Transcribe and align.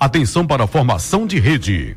Atenção 0.00 0.46
para 0.46 0.64
a 0.64 0.66
formação 0.66 1.26
de 1.26 1.38
rede. 1.38 1.94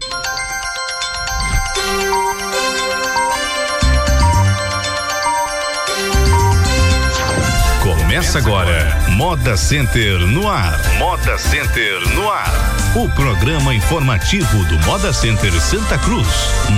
Começa 7.81 8.39
agora, 8.39 9.05
Moda 9.11 9.55
Center 9.55 10.19
no 10.19 10.49
ar. 10.49 10.77
Moda 10.99 11.37
Center 11.37 12.09
no 12.13 12.29
ar. 12.29 12.51
O 12.93 13.07
programa 13.15 13.73
informativo 13.73 14.65
do 14.65 14.77
Moda 14.85 15.13
Center 15.13 15.53
Santa 15.61 15.97
Cruz. 15.97 16.27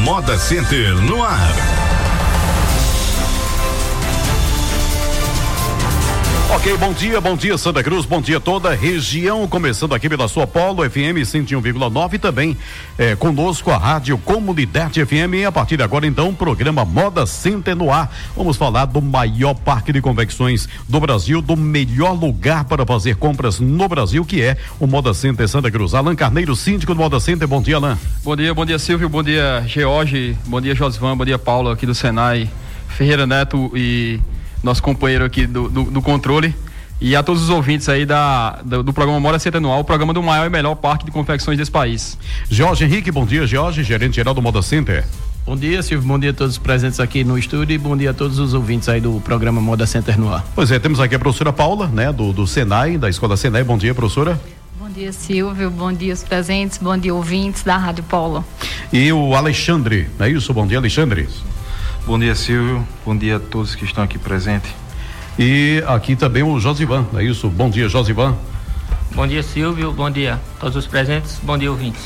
Moda 0.03 0.37
Center 0.37 0.93
no 0.93 1.23
ar. 1.23 1.84
Ok, 6.65 6.77
bom 6.79 6.93
dia, 6.93 7.21
bom 7.21 7.37
dia 7.37 7.55
Santa 7.59 7.83
Cruz, 7.83 8.07
bom 8.07 8.19
dia 8.19 8.39
toda 8.39 8.69
a 8.69 8.73
região, 8.73 9.47
começando 9.47 9.93
aqui 9.93 10.09
pela 10.09 10.27
sua 10.27 10.47
Polo 10.47 10.83
FM 10.89 11.21
101,9 11.21 12.19
também 12.19 12.57
é, 12.97 13.15
conosco 13.15 13.69
a 13.69 13.77
Rádio 13.77 14.17
Comunidade 14.17 15.05
FM 15.05 15.35
e 15.35 15.45
a 15.45 15.51
partir 15.51 15.77
de 15.77 15.83
agora 15.83 16.07
então 16.07 16.33
programa 16.33 16.83
Moda 16.83 17.27
Center 17.27 17.75
no 17.75 17.93
ar. 17.93 18.11
Vamos 18.35 18.57
falar 18.57 18.85
do 18.85 18.99
maior 18.99 19.53
parque 19.53 19.93
de 19.93 20.01
convecções 20.01 20.67
do 20.89 20.99
Brasil, 20.99 21.39
do 21.39 21.55
melhor 21.55 22.13
lugar 22.13 22.65
para 22.65 22.83
fazer 22.83 23.15
compras 23.17 23.59
no 23.59 23.87
Brasil, 23.87 24.25
que 24.25 24.41
é 24.41 24.57
o 24.79 24.87
Moda 24.87 25.13
Center 25.13 25.47
Santa 25.47 25.69
Cruz. 25.69 25.93
Alan 25.93 26.15
Carneiro, 26.15 26.55
síndico 26.55 26.95
do 26.95 26.99
Moda 26.99 27.19
Center, 27.19 27.47
bom 27.47 27.61
dia 27.61 27.75
Alan. 27.75 27.95
Bom 28.23 28.35
dia, 28.35 28.55
bom 28.55 28.65
dia 28.65 28.79
Silvio, 28.79 29.07
bom 29.07 29.21
dia 29.21 29.63
George, 29.67 30.35
bom 30.47 30.59
dia 30.59 30.73
Josvan, 30.73 31.15
bom 31.15 31.25
dia 31.25 31.37
Paulo 31.37 31.69
aqui 31.69 31.85
do 31.85 31.93
Senai, 31.93 32.49
Ferreira 32.87 33.27
Neto 33.27 33.71
e 33.75 34.19
nosso 34.65 34.81
companheiro 34.81 35.23
aqui 35.23 35.45
do, 35.45 35.69
do, 35.69 35.83
do 35.85 36.01
controle. 36.01 36.53
E 36.99 37.15
a 37.15 37.21
todos 37.21 37.43
os 37.43 37.49
ouvintes 37.49 37.87
aí 37.87 38.05
da, 38.05 38.61
do, 38.63 38.81
do 38.81 38.93
programa 38.93 39.19
Mora 39.19 39.37
Center 39.37 39.59
Anual, 39.59 39.81
o 39.81 39.83
programa 39.83 40.13
do 40.13 40.23
maior 40.23 40.47
e 40.47 40.49
melhor 40.49 40.75
parque 40.75 41.05
de 41.05 41.11
confecções 41.11 41.57
desse 41.57 41.71
país. 41.71 42.17
Jorge 42.49 42.85
Henrique, 42.85 43.11
bom 43.11 43.25
dia, 43.25 43.45
Jorge, 43.45 43.83
gerente 43.83 44.15
geral 44.15 44.33
do 44.33 44.41
Moda 44.41 44.61
Center. 44.61 45.05
Bom 45.45 45.55
dia, 45.55 45.83
Silvio. 45.83 46.07
Bom 46.07 46.17
dia 46.17 46.31
a 46.31 46.33
todos 46.33 46.53
os 46.53 46.57
presentes 46.57 46.99
aqui 46.99 47.23
no 47.23 47.37
estúdio 47.37 47.75
e 47.75 47.77
bom 47.77 47.95
dia 47.95 48.09
a 48.09 48.13
todos 48.13 48.39
os 48.39 48.53
ouvintes 48.55 48.89
aí 48.89 48.99
do 48.99 49.21
programa 49.23 49.61
Moda 49.61 49.85
Center 49.85 50.17
no 50.17 50.33
ar. 50.33 50.43
Pois 50.55 50.71
é, 50.71 50.79
temos 50.79 50.99
aqui 50.99 51.13
a 51.13 51.19
professora 51.19 51.53
Paula, 51.53 51.87
né, 51.87 52.11
do, 52.11 52.33
do 52.33 52.47
Senai, 52.47 52.97
da 52.97 53.09
Escola 53.09 53.37
Senai. 53.37 53.63
Bom 53.63 53.77
dia, 53.77 53.93
professora. 53.93 54.41
Bom 54.79 54.89
dia, 54.89 55.11
Silvio. 55.11 55.69
Bom 55.69 55.93
dia, 55.93 56.13
os 56.13 56.23
presentes. 56.23 56.79
Bom 56.79 56.97
dia, 56.97 57.13
ouvintes 57.13 57.61
da 57.63 57.77
Rádio 57.77 58.03
Polo. 58.05 58.43
E 58.91 59.11
o 59.11 59.35
Alexandre, 59.35 60.07
não 60.17 60.25
é 60.25 60.29
isso? 60.31 60.51
Bom 60.53 60.65
dia, 60.65 60.79
Alexandre. 60.79 61.27
Bom 62.05 62.19
dia, 62.19 62.35
Silvio. 62.35 62.87
Bom 63.03 63.17
dia 63.17 63.37
a 63.37 63.39
todos 63.39 63.73
que 63.73 63.83
estão 63.83 64.03
aqui 64.03 64.19
presentes. 64.19 64.69
E 65.39 65.83
aqui 65.87 66.15
também 66.15 66.43
o 66.43 66.59
Josivan, 66.59 67.03
é 67.15 67.23
isso? 67.23 67.49
Bom 67.49 67.67
dia, 67.67 67.89
Josivan. 67.89 68.35
Bom 69.15 69.25
dia, 69.25 69.41
Silvio. 69.41 69.91
Bom 69.91 70.11
dia 70.11 70.35
a 70.35 70.59
todos 70.59 70.75
os 70.75 70.85
presentes. 70.85 71.39
Bom 71.41 71.57
dia, 71.57 71.71
ouvintes. 71.71 71.99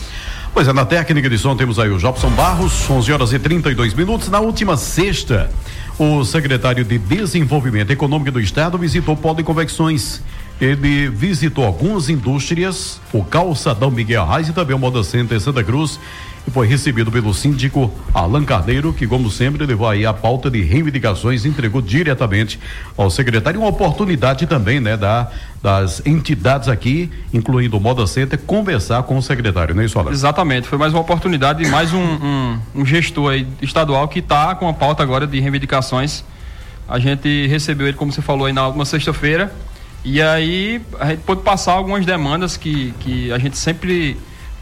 Pois 0.53 0.69
é, 0.69 0.71
na 0.71 0.85
técnica 0.85 1.29
de 1.29 1.37
som 1.37 1.53
temos 1.53 1.77
aí 1.79 1.89
o 1.89 1.97
Jobson 1.97 2.29
Barros, 2.29 2.89
11 2.89 3.11
horas 3.11 3.33
e 3.33 3.39
32 3.39 3.93
minutos. 3.93 4.29
Na 4.29 4.39
última 4.39 4.77
sexta, 4.77 5.51
o 5.97 6.23
secretário 6.23 6.85
de 6.85 6.97
Desenvolvimento 6.97 7.91
Econômico 7.91 8.31
do 8.31 8.39
Estado 8.39 8.77
visitou 8.77 9.15
o 9.15 9.17
Polo 9.17 9.35
de 9.35 9.43
Convecções. 9.43 10.23
Ele 10.61 11.09
visitou 11.09 11.65
algumas 11.65 12.09
indústrias, 12.09 13.01
o 13.11 13.21
Calçadão 13.21 13.91
Miguel 13.91 14.23
Arraes 14.23 14.47
e 14.47 14.53
também 14.53 14.75
o 14.75 14.79
Moda 14.79 15.03
Center 15.03 15.39
Santa 15.41 15.61
Cruz 15.61 15.99
e 16.49 16.51
foi 16.51 16.67
recebido 16.67 17.11
pelo 17.11 17.33
síndico 17.33 17.93
Alan 18.13 18.43
Carneiro, 18.43 18.91
que, 18.91 19.07
como 19.07 19.29
sempre, 19.29 19.65
levou 19.65 19.87
aí 19.87 20.05
a 20.05 20.11
pauta 20.11 20.49
de 20.49 20.61
reivindicações, 20.61 21.45
entregou 21.45 21.81
diretamente 21.81 22.59
ao 22.97 23.09
secretário. 23.09 23.59
Uma 23.59 23.69
oportunidade 23.69 24.47
também, 24.47 24.79
né, 24.79 24.97
da, 24.97 25.29
das 25.61 26.01
entidades 26.05 26.67
aqui, 26.67 27.09
incluindo 27.31 27.77
o 27.77 27.79
Moda 27.79 28.05
Center, 28.07 28.37
conversar 28.39 29.03
com 29.03 29.17
o 29.17 29.21
secretário, 29.21 29.75
não 29.75 29.83
é 29.83 29.85
isso, 29.85 29.99
Alan? 29.99 30.11
Exatamente, 30.11 30.67
foi 30.67 30.77
mais 30.77 30.91
uma 30.91 31.01
oportunidade, 31.01 31.65
mais 31.67 31.93
um, 31.93 31.99
um, 31.99 32.59
um 32.75 32.85
gestor 32.85 33.31
aí 33.31 33.47
estadual 33.61 34.07
que 34.07 34.19
está 34.19 34.55
com 34.55 34.67
a 34.67 34.73
pauta 34.73 35.03
agora 35.03 35.27
de 35.27 35.39
reivindicações. 35.39 36.23
A 36.87 36.97
gente 36.97 37.45
recebeu 37.47 37.87
ele, 37.87 37.95
como 37.95 38.11
você 38.11 38.21
falou, 38.21 38.47
aí 38.47 38.53
na 38.53 38.65
última 38.65 38.85
sexta-feira. 38.85 39.53
E 40.03 40.19
aí 40.21 40.81
a 40.99 41.09
gente 41.09 41.19
pôde 41.19 41.41
passar 41.41 41.73
algumas 41.73 42.05
demandas 42.05 42.57
que, 42.57 42.93
que 43.01 43.31
a 43.31 43.37
gente 43.37 43.57
sempre 43.57 44.17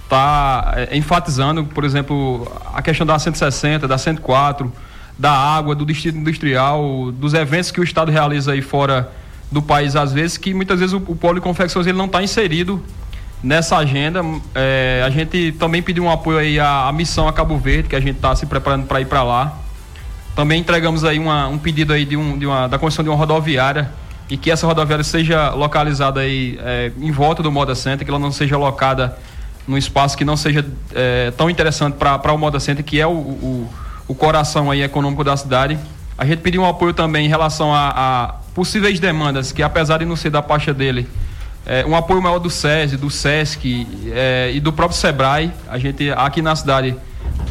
está 0.07 0.73
é, 0.75 0.97
enfatizando, 0.97 1.65
por 1.65 1.83
exemplo, 1.83 2.49
a 2.73 2.81
questão 2.81 3.05
da 3.05 3.19
160, 3.19 3.87
da 3.87 3.97
104, 3.97 4.71
da 5.17 5.31
água, 5.31 5.75
do 5.75 5.85
distrito 5.85 6.17
industrial, 6.17 7.11
dos 7.11 7.33
eventos 7.33 7.71
que 7.71 7.81
o 7.81 7.83
Estado 7.83 8.11
realiza 8.11 8.53
aí 8.53 8.61
fora 8.61 9.11
do 9.51 9.61
país, 9.61 9.95
às 9.95 10.13
vezes, 10.13 10.37
que 10.37 10.53
muitas 10.53 10.79
vezes 10.79 10.93
o, 10.93 10.97
o 10.97 11.15
polo 11.15 11.35
de 11.35 11.41
confecções 11.41 11.85
ele 11.87 11.97
não 11.97 12.05
está 12.05 12.23
inserido 12.23 12.81
nessa 13.43 13.77
agenda. 13.77 14.21
É, 14.55 15.03
a 15.05 15.09
gente 15.09 15.53
também 15.53 15.81
pediu 15.81 16.03
um 16.03 16.11
apoio 16.11 16.37
aí 16.37 16.59
à, 16.59 16.87
à 16.87 16.91
missão 16.91 17.27
a 17.27 17.33
Cabo 17.33 17.57
Verde, 17.57 17.89
que 17.89 17.95
a 17.95 17.99
gente 17.99 18.15
está 18.15 18.35
se 18.35 18.45
preparando 18.45 18.85
para 18.85 19.01
ir 19.01 19.05
para 19.05 19.23
lá. 19.23 19.57
Também 20.35 20.61
entregamos 20.61 21.03
aí 21.03 21.19
uma, 21.19 21.47
um 21.47 21.57
pedido 21.57 21.91
aí 21.91 22.05
de, 22.05 22.15
um, 22.15 22.37
de 22.37 22.45
uma, 22.45 22.67
da 22.67 22.77
construção 22.77 23.03
de 23.03 23.09
uma 23.09 23.17
rodoviária 23.17 23.91
e 24.29 24.37
que 24.37 24.51
essa 24.51 24.67
rodoviária 24.67 25.03
seja 25.03 25.49
localizada 25.49 26.19
aí 26.19 26.59
é, 26.61 26.91
em 26.99 27.11
volta 27.11 27.41
do 27.41 27.51
Moda 27.51 27.73
Center, 27.73 28.05
que 28.05 28.11
ela 28.11 28.19
não 28.19 28.31
seja 28.31 28.57
locada 28.57 29.17
num 29.67 29.77
espaço 29.77 30.17
que 30.17 30.23
não 30.23 30.37
seja 30.37 30.65
é, 30.95 31.31
tão 31.31 31.49
interessante 31.49 31.95
para 31.95 32.31
o 32.31 32.37
Moda 32.37 32.59
Center, 32.59 32.83
que 32.83 32.99
é 32.99 33.05
o, 33.05 33.11
o, 33.11 33.69
o, 34.07 34.15
coração 34.15 34.71
aí 34.71 34.81
econômico 34.81 35.23
da 35.23 35.35
cidade. 35.35 35.77
A 36.17 36.25
gente 36.25 36.39
pediu 36.39 36.61
um 36.61 36.65
apoio 36.65 36.93
também 36.93 37.25
em 37.25 37.29
relação 37.29 37.73
a, 37.73 37.89
a 37.89 38.27
possíveis 38.55 38.99
demandas, 38.99 39.51
que 39.51 39.61
apesar 39.61 39.97
de 39.97 40.05
não 40.05 40.15
ser 40.15 40.29
da 40.29 40.41
pasta 40.41 40.73
dele, 40.73 41.07
é, 41.65 41.85
um 41.85 41.95
apoio 41.95 42.21
maior 42.21 42.39
do 42.39 42.49
SESI, 42.49 42.95
do 42.95 43.09
SESC 43.09 43.85
é, 44.13 44.51
e 44.53 44.59
do 44.61 44.71
próprio 44.71 44.97
SEBRAE. 44.97 45.51
A 45.67 45.77
gente 45.77 46.09
aqui 46.11 46.41
na 46.41 46.55
cidade, 46.55 46.95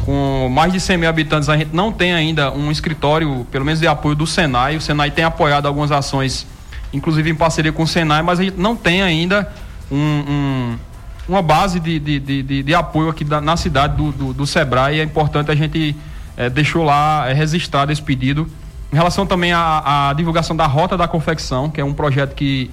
com 0.03 0.49
mais 0.49 0.73
de 0.73 0.79
100 0.79 0.97
mil 0.97 1.07
habitantes, 1.07 1.47
a 1.49 1.55
gente 1.55 1.69
não 1.71 1.91
tem 1.91 2.13
ainda 2.13 2.51
um 2.51 2.71
escritório, 2.71 3.45
pelo 3.51 3.63
menos 3.63 3.79
de 3.79 3.87
apoio 3.87 4.15
do 4.15 4.25
Senai. 4.25 4.75
O 4.75 4.81
Senai 4.81 5.11
tem 5.11 5.23
apoiado 5.23 5.67
algumas 5.67 5.91
ações, 5.91 6.47
inclusive 6.91 7.29
em 7.29 7.35
parceria 7.35 7.71
com 7.71 7.83
o 7.83 7.87
Senai, 7.87 8.23
mas 8.23 8.39
a 8.39 8.43
gente 8.43 8.57
não 8.57 8.75
tem 8.75 9.03
ainda 9.03 9.53
um, 9.91 9.97
um 9.97 10.77
uma 11.27 11.41
base 11.41 11.79
de, 11.79 11.99
de, 11.99 12.19
de, 12.19 12.63
de 12.63 12.75
apoio 12.75 13.09
aqui 13.09 13.23
da, 13.23 13.41
na 13.41 13.57
cidade 13.57 13.95
do, 13.95 14.11
do, 14.11 14.33
do, 14.33 14.47
Sebrae. 14.47 14.99
É 14.99 15.03
importante 15.03 15.51
a 15.51 15.55
gente 15.55 15.95
é, 16.35 16.49
deixou 16.49 16.83
lá 16.83 17.29
é, 17.29 17.33
registrado 17.33 17.91
esse 17.91 18.01
pedido. 18.01 18.47
Em 18.91 18.95
relação 18.95 19.25
também 19.25 19.51
à, 19.51 20.09
à, 20.09 20.13
divulgação 20.13 20.55
da 20.55 20.65
Rota 20.65 20.95
da 20.95 21.07
Confecção, 21.07 21.69
que 21.69 21.81
é 21.81 21.83
um 21.83 21.93
projeto 21.93 22.33
que, 22.33 22.71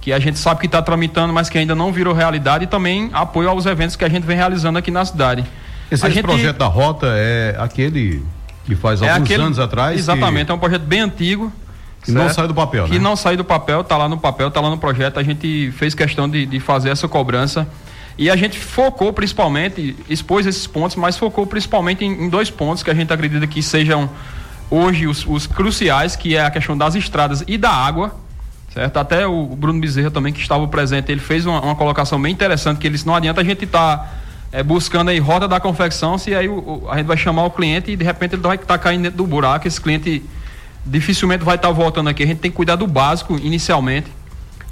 que 0.00 0.12
a 0.12 0.18
gente 0.20 0.38
sabe 0.38 0.60
que 0.60 0.66
está 0.66 0.80
tramitando, 0.80 1.32
mas 1.32 1.48
que 1.48 1.58
ainda 1.58 1.74
não 1.74 1.92
virou 1.92 2.14
realidade, 2.14 2.64
e 2.64 2.66
também 2.66 3.10
apoio 3.12 3.48
aos 3.48 3.66
eventos 3.66 3.96
que 3.96 4.04
a 4.04 4.08
gente 4.08 4.24
vem 4.24 4.36
realizando 4.36 4.78
aqui 4.78 4.90
na 4.90 5.04
cidade. 5.04 5.44
Esse, 5.90 6.06
esse 6.06 6.14
gente, 6.14 6.24
projeto 6.24 6.58
da 6.58 6.66
Rota 6.66 7.06
é 7.08 7.56
aquele 7.58 8.22
que 8.64 8.76
faz 8.76 9.02
é 9.02 9.10
alguns 9.10 9.24
aquele, 9.24 9.42
anos 9.42 9.58
atrás? 9.58 9.98
Exatamente, 9.98 10.46
que... 10.46 10.52
é 10.52 10.54
um 10.54 10.58
projeto 10.58 10.82
bem 10.82 11.00
antigo. 11.00 11.52
Que 12.02 12.12
certo? 12.12 12.24
não 12.24 12.32
sai 12.32 12.46
do 12.46 12.54
papel, 12.54 12.84
que 12.84 12.90
né? 12.92 12.96
Que 12.96 13.02
não 13.02 13.16
sai 13.16 13.36
do 13.36 13.44
papel, 13.44 13.80
está 13.80 13.96
lá 13.96 14.08
no 14.08 14.18
papel, 14.18 14.48
está 14.48 14.60
lá 14.60 14.70
no 14.70 14.78
projeto. 14.78 15.18
A 15.18 15.22
gente 15.22 15.72
fez 15.72 15.94
questão 15.94 16.28
de, 16.28 16.46
de 16.46 16.60
fazer 16.60 16.90
essa 16.90 17.08
cobrança. 17.08 17.66
E 18.18 18.28
a 18.28 18.34
gente 18.34 18.58
focou 18.58 19.12
principalmente, 19.12 19.94
expôs 20.10 20.44
esses 20.44 20.66
pontos, 20.66 20.96
mas 20.96 21.16
focou 21.16 21.46
principalmente 21.46 22.04
em, 22.04 22.24
em 22.24 22.28
dois 22.28 22.50
pontos 22.50 22.82
que 22.82 22.90
a 22.90 22.94
gente 22.94 23.12
acredita 23.12 23.46
que 23.46 23.62
sejam 23.62 24.10
hoje 24.68 25.06
os, 25.06 25.24
os, 25.24 25.46
cruciais, 25.46 26.16
que 26.16 26.36
é 26.36 26.44
a 26.44 26.50
questão 26.50 26.76
das 26.76 26.96
estradas 26.96 27.44
e 27.46 27.56
da 27.56 27.70
água. 27.70 28.16
Certo? 28.74 28.96
Até 28.96 29.24
o 29.26 29.46
Bruno 29.46 29.80
Bezerra 29.80 30.10
também, 30.10 30.32
que 30.32 30.40
estava 30.40 30.66
presente, 30.66 31.12
ele 31.12 31.20
fez 31.20 31.46
uma, 31.46 31.60
uma 31.60 31.76
colocação 31.76 32.20
bem 32.20 32.32
interessante, 32.32 32.78
que 32.78 32.88
ele 32.88 32.94
disse, 32.94 33.06
não 33.06 33.14
adianta 33.14 33.40
a 33.40 33.44
gente 33.44 33.64
estar 33.64 33.96
tá, 33.96 34.10
é, 34.50 34.62
buscando 34.64 35.10
aí 35.10 35.18
roda 35.20 35.46
da 35.46 35.60
confecção, 35.60 36.18
se 36.18 36.34
aí 36.34 36.48
o, 36.48 36.86
a 36.90 36.96
gente 36.96 37.06
vai 37.06 37.16
chamar 37.16 37.44
o 37.44 37.50
cliente 37.52 37.92
e 37.92 37.96
de 37.96 38.04
repente 38.04 38.34
ele 38.34 38.42
vai 38.42 38.56
estar 38.56 38.66
tá 38.66 38.78
caindo 38.78 39.02
dentro 39.02 39.16
do 39.16 39.26
buraco, 39.26 39.66
esse 39.66 39.80
cliente 39.80 40.22
dificilmente 40.84 41.44
vai 41.44 41.54
estar 41.54 41.68
tá 41.68 41.74
voltando 41.74 42.08
aqui. 42.08 42.24
A 42.24 42.26
gente 42.26 42.38
tem 42.38 42.50
que 42.50 42.56
cuidar 42.56 42.74
do 42.74 42.86
básico 42.86 43.36
inicialmente. 43.36 44.08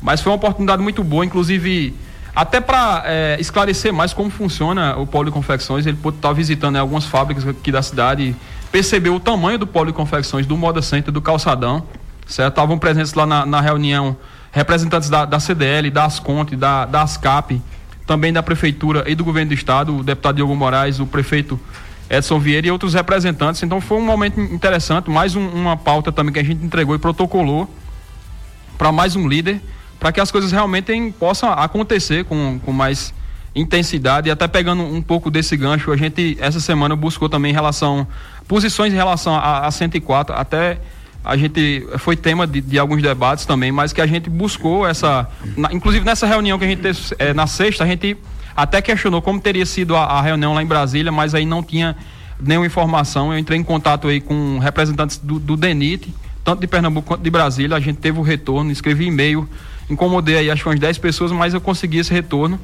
Mas 0.03 0.21
foi 0.21 0.31
uma 0.31 0.37
oportunidade 0.37 0.83
muito 0.83 1.03
boa, 1.03 1.25
inclusive 1.25 1.95
até 2.37 2.61
para 2.61 3.03
é, 3.07 3.39
esclarecer 3.41 3.95
mais 3.95 4.13
como 4.13 4.29
funciona 4.29 4.95
o 4.99 5.07
polo 5.07 5.25
de 5.25 5.31
confecções, 5.31 5.87
ele 5.87 5.97
pode 5.97 6.17
estar 6.17 6.29
tá 6.29 6.35
visitando 6.35 6.75
né, 6.75 6.81
algumas 6.81 7.07
fábricas 7.07 7.49
aqui 7.49 7.73
da 7.73 7.81
cidade, 7.81 8.37
percebeu 8.71 9.15
o 9.15 9.21
tamanho 9.21 9.59
do 9.59 9.67
polo 9.67 9.87
de 9.87 9.95
confecções 9.95 10.47
do 10.47 10.55
Moda 10.55 10.83
Center, 10.83 11.11
do 11.11 11.23
Calçadão, 11.23 11.85
certo? 12.27 12.53
Estavam 12.53 12.79
presentes 12.79 13.15
lá 13.15 13.25
na, 13.25 13.47
na 13.47 13.63
reunião 13.63 14.15
representantes 14.53 15.09
da, 15.09 15.25
da, 15.25 15.41
CDL, 15.41 15.91
da 15.91 16.05
Asconte, 16.05 16.55
da, 16.55 16.85
da 16.85 17.01
ASCAP, 17.01 17.63
também 18.07 18.35
da 18.35 18.43
Prefeitura 18.43 19.05
e 19.07 19.15
do 19.15 19.25
Governo 19.25 19.49
do 19.49 19.55
Estado, 19.55 19.97
o 19.97 20.05
deputado 20.05 20.37
Diogo 20.37 20.55
Moraes, 20.55 21.01
o 21.01 21.07
prefeito 21.07 21.59
Edson 22.11 22.39
Vieira 22.39 22.67
e 22.67 22.71
outros 22.71 22.93
representantes. 22.93 23.63
Então 23.63 23.81
foi 23.81 23.97
um 23.97 24.05
momento 24.05 24.39
interessante, 24.39 25.09
mais 25.09 25.35
um, 25.35 25.49
uma 25.49 25.75
pauta 25.75 26.13
também 26.13 26.35
que 26.35 26.39
a 26.39 26.45
gente 26.45 26.63
entregou 26.63 26.95
e 26.95 26.99
protocolou 26.99 27.67
para 28.77 28.93
mais 28.93 29.17
um 29.17 29.27
líder 29.27 29.59
para 29.99 30.13
que 30.13 30.21
as 30.21 30.31
coisas 30.31 30.53
realmente 30.53 30.93
possam 31.19 31.51
acontecer 31.51 32.25
com, 32.25 32.59
com 32.65 32.73
mais 32.73 33.15
intensidade 33.55 34.29
e 34.29 34.31
até 34.31 34.47
pegando 34.47 34.83
um 34.83 35.01
pouco 35.01 35.31
desse 35.31 35.57
gancho, 35.57 35.91
a 35.91 35.97
gente 35.97 36.37
essa 36.41 36.61
semana 36.61 36.95
buscou 36.95 37.29
também 37.29 37.53
em 37.53 37.55
relação 37.55 38.07
posições 38.47 38.93
em 38.93 38.97
relação 38.97 39.35
a, 39.35 39.67
a 39.67 39.71
104, 39.71 40.35
até 40.37 40.79
a 41.25 41.37
gente 41.37 41.85
foi 41.99 42.15
tema 42.17 42.47
de, 42.47 42.61
de, 42.61 42.79
alguns 42.79 43.03
debates 43.03 43.45
também, 43.45 43.73
mas 43.73 43.93
que 43.93 44.01
a 44.01 44.07
gente 44.07 44.31
buscou 44.31 44.87
essa, 44.87 45.29
na, 45.57 45.73
inclusive 45.73 46.05
nessa 46.05 46.27
reunião 46.27 46.57
que 46.57 46.65
a 46.65 46.69
gente 46.69 46.83
teve 46.83 47.01
é, 47.19 47.35
na 47.35 47.49
sexta, 47.49 47.83
a 47.83 47.87
gente 47.87 48.17
até 48.57 48.81
questionou 48.81 49.21
como 49.21 49.41
teria 49.41 49.67
sido 49.67 49.97
a, 49.97 50.05
a 50.05 50.23
reunião 50.23 50.55
lá 50.55 50.63
em 50.63 50.67
Brasília, 50.67 51.11
mas 51.11 51.35
aí 51.35 51.45
não 51.45 51.65
tinha 51.65 51.97
nenhuma 52.41 52.67
informação. 52.67 53.33
Eu 53.33 53.39
entrei 53.39 53.59
em 53.59 53.65
contato 53.65 54.07
aí 54.07 54.21
com 54.21 54.59
representantes 54.59 55.19
do, 55.19 55.41
do 55.41 55.57
DENIT, 55.57 56.15
tanto 56.45 56.61
de 56.61 56.67
Pernambuco 56.67 57.09
quanto 57.09 57.23
de 57.23 57.31
Brasília. 57.31 57.77
A 57.77 57.81
gente 57.81 57.97
teve 57.97 58.19
o 58.19 58.23
retorno, 58.23 58.71
escrevi 58.71 59.07
e-mail, 59.07 59.49
incomodei 59.89 60.37
aí 60.37 60.51
acho 60.51 60.63
que 60.63 60.69
umas 60.69 60.81
10 60.81 60.99
pessoas, 60.99 61.33
mas 61.33 61.55
eu 61.55 61.61
consegui 61.61 61.99
esse 61.99 62.13
retorno 62.13 62.59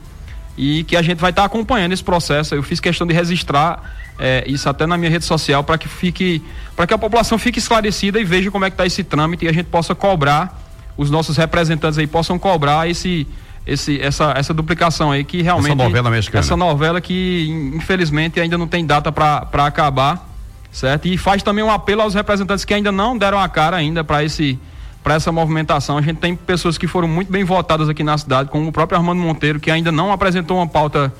e 0.56 0.84
que 0.84 0.96
a 0.96 1.02
gente 1.02 1.18
vai 1.18 1.30
estar 1.30 1.42
tá 1.42 1.46
acompanhando 1.46 1.92
esse 1.92 2.04
processo. 2.04 2.54
Eu 2.54 2.62
fiz 2.62 2.80
questão 2.80 3.06
de 3.06 3.14
registrar 3.14 3.94
é, 4.18 4.44
isso 4.46 4.68
até 4.68 4.86
na 4.86 4.96
minha 4.96 5.10
rede 5.10 5.24
social 5.24 5.64
para 5.64 5.78
que 5.78 5.88
fique, 5.88 6.42
para 6.76 6.86
que 6.86 6.94
a 6.94 6.98
população 6.98 7.38
fique 7.38 7.58
esclarecida 7.58 8.20
e 8.20 8.24
veja 8.24 8.50
como 8.50 8.64
é 8.64 8.70
que 8.70 8.74
está 8.74 8.86
esse 8.86 9.02
trâmite 9.02 9.44
e 9.44 9.48
a 9.48 9.52
gente 9.52 9.66
possa 9.66 9.94
cobrar, 9.94 10.60
os 10.96 11.10
nossos 11.10 11.36
representantes 11.36 11.98
aí 11.98 12.06
possam 12.06 12.38
cobrar 12.38 12.88
esse, 12.88 13.26
esse, 13.66 14.00
essa, 14.00 14.34
essa 14.36 14.52
duplicação 14.52 15.10
aí 15.10 15.24
que 15.24 15.40
realmente 15.40 15.72
essa 15.72 15.82
novela 15.82 16.10
mexicana. 16.10 16.40
essa 16.40 16.56
novela 16.56 17.00
que 17.00 17.48
infelizmente 17.74 18.38
ainda 18.40 18.58
não 18.58 18.66
tem 18.66 18.84
data 18.84 19.10
para 19.10 19.66
acabar, 19.66 20.28
certo? 20.70 21.08
E 21.08 21.16
faz 21.16 21.42
também 21.42 21.64
um 21.64 21.70
apelo 21.70 22.02
aos 22.02 22.14
representantes 22.14 22.64
que 22.64 22.74
ainda 22.74 22.92
não 22.92 23.16
deram 23.16 23.40
a 23.40 23.48
cara 23.48 23.76
ainda 23.76 24.04
para 24.04 24.22
esse 24.22 24.58
para 25.02 25.14
essa 25.14 25.32
movimentação. 25.32 25.98
A 25.98 26.02
gente 26.02 26.18
tem 26.18 26.36
pessoas 26.36 26.78
que 26.78 26.86
foram 26.86 27.08
muito 27.08 27.30
bem 27.30 27.44
votadas 27.44 27.88
aqui 27.88 28.04
na 28.04 28.16
cidade, 28.16 28.48
como 28.50 28.68
o 28.68 28.72
próprio 28.72 28.98
Armando 28.98 29.20
Monteiro, 29.20 29.58
que 29.58 29.70
ainda 29.70 29.90
não 29.90 30.12
apresentou 30.12 30.58
uma 30.58 30.66
pauta 30.66 31.12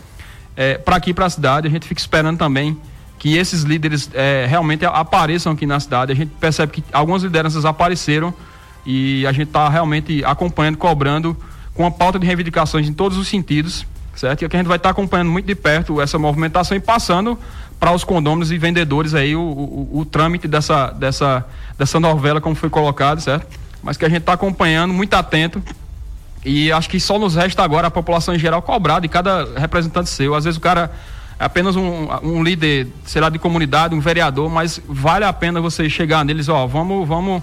é, 0.57 0.79
para 0.79 0.97
aqui, 0.97 1.13
para 1.13 1.27
a 1.27 1.31
cidade. 1.31 1.67
A 1.67 1.71
gente 1.71 1.87
fica 1.87 2.01
esperando 2.01 2.39
também 2.39 2.79
que 3.19 3.37
esses 3.37 3.63
líderes 3.63 4.11
é, 4.15 4.47
realmente 4.49 4.85
apareçam 4.85 5.53
aqui 5.53 5.67
na 5.67 5.79
cidade. 5.81 6.13
A 6.13 6.15
gente 6.15 6.31
percebe 6.41 6.73
que 6.73 6.85
algumas 6.93 7.23
lideranças 7.23 7.65
apareceram 7.65 8.33
e 8.85 9.27
a 9.27 9.33
gente 9.33 9.49
está 9.49 9.69
realmente 9.69 10.25
acompanhando, 10.25 10.77
cobrando, 10.77 11.37
com 11.75 11.87
a 11.87 11.91
pauta 11.91 12.19
de 12.19 12.27
reivindicações 12.27 12.89
em 12.89 12.93
todos 12.93 13.17
os 13.17 13.29
sentidos, 13.29 13.87
certo? 14.15 14.43
E 14.43 14.45
aqui 14.45 14.57
a 14.57 14.59
gente 14.59 14.67
vai 14.67 14.77
estar 14.77 14.89
tá 14.89 14.91
acompanhando 14.91 15.31
muito 15.31 15.47
de 15.47 15.55
perto 15.55 16.01
essa 16.01 16.19
movimentação 16.19 16.77
e 16.77 16.81
passando 16.81 17.39
para 17.79 17.93
os 17.93 18.05
condôminos 18.05 18.53
e 18.53 18.59
vendedores 18.59 19.15
aí 19.15 19.35
o, 19.35 19.41
o, 19.41 19.99
o, 20.01 20.05
trâmite 20.05 20.47
dessa, 20.47 20.91
dessa, 20.91 21.45
dessa 21.79 21.99
novela, 21.99 22.41
como 22.41 22.55
foi 22.55 22.71
colocado, 22.71 23.21
certo? 23.21 23.62
Mas 23.83 23.97
que 23.97 24.05
a 24.05 24.09
gente 24.09 24.21
está 24.21 24.35
acompanhando, 24.35 24.95
muito 24.95 25.15
atento 25.15 25.63
e 26.45 26.73
acho 26.73 26.89
que 26.89 26.99
só 26.99 27.19
nos 27.19 27.37
resta 27.37 27.63
agora 27.63 27.87
a 27.87 27.91
população 27.91 28.35
em 28.35 28.39
geral 28.39 28.61
cobrar 28.63 29.01
de 29.01 29.09
cada 29.09 29.49
representante 29.59 30.11
seu. 30.11 30.35
Às 30.35 30.45
vezes 30.45 30.59
o 30.59 30.61
cara 30.61 30.91
é 31.39 31.45
apenas 31.45 31.77
um, 31.77 32.09
um 32.23 32.43
líder, 32.43 32.89
sei 33.05 33.21
lá, 33.21 33.29
de 33.29 33.39
comunidade, 33.39 33.95
um 33.95 34.01
vereador, 34.01 34.51
mas 34.51 34.81
vale 34.89 35.25
a 35.25 35.33
pena 35.33 35.61
você 35.61 35.89
chegar 35.89 36.25
neles, 36.25 36.49
ó, 36.49 36.67
vamos, 36.67 37.07
vamos 37.07 37.43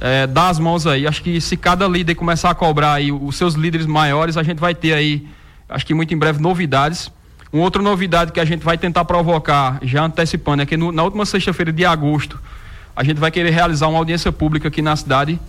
é, 0.00 0.26
dar 0.26 0.48
as 0.48 0.58
mãos 0.58 0.86
aí. 0.86 1.06
Acho 1.06 1.22
que 1.22 1.40
se 1.40 1.56
cada 1.56 1.88
líder 1.88 2.14
começar 2.14 2.50
a 2.50 2.54
cobrar 2.54 2.94
aí 2.94 3.10
os 3.10 3.36
seus 3.36 3.54
líderes 3.54 3.86
maiores, 3.86 4.36
a 4.36 4.42
gente 4.42 4.58
vai 4.58 4.74
ter 4.74 4.92
aí, 4.92 5.26
acho 5.68 5.84
que 5.84 5.92
muito 5.92 6.14
em 6.14 6.16
breve, 6.16 6.40
novidades. 6.40 7.10
Uma 7.52 7.64
outra 7.64 7.82
novidade 7.82 8.30
que 8.30 8.38
a 8.38 8.44
gente 8.44 8.64
vai 8.64 8.78
tentar 8.78 9.04
provocar, 9.04 9.78
já 9.82 10.04
antecipando, 10.04 10.62
é 10.62 10.66
que 10.66 10.76
no, 10.76 10.92
na 10.92 11.02
última 11.02 11.26
sexta-feira 11.26 11.72
de 11.72 11.84
agosto, 11.84 12.38
a 12.94 13.02
gente 13.02 13.18
vai 13.18 13.30
querer 13.32 13.50
realizar 13.50 13.88
uma 13.88 13.98
audiência 13.98 14.30
pública 14.30 14.68
aqui 14.68 14.82
na 14.82 14.94
cidade 14.94 15.40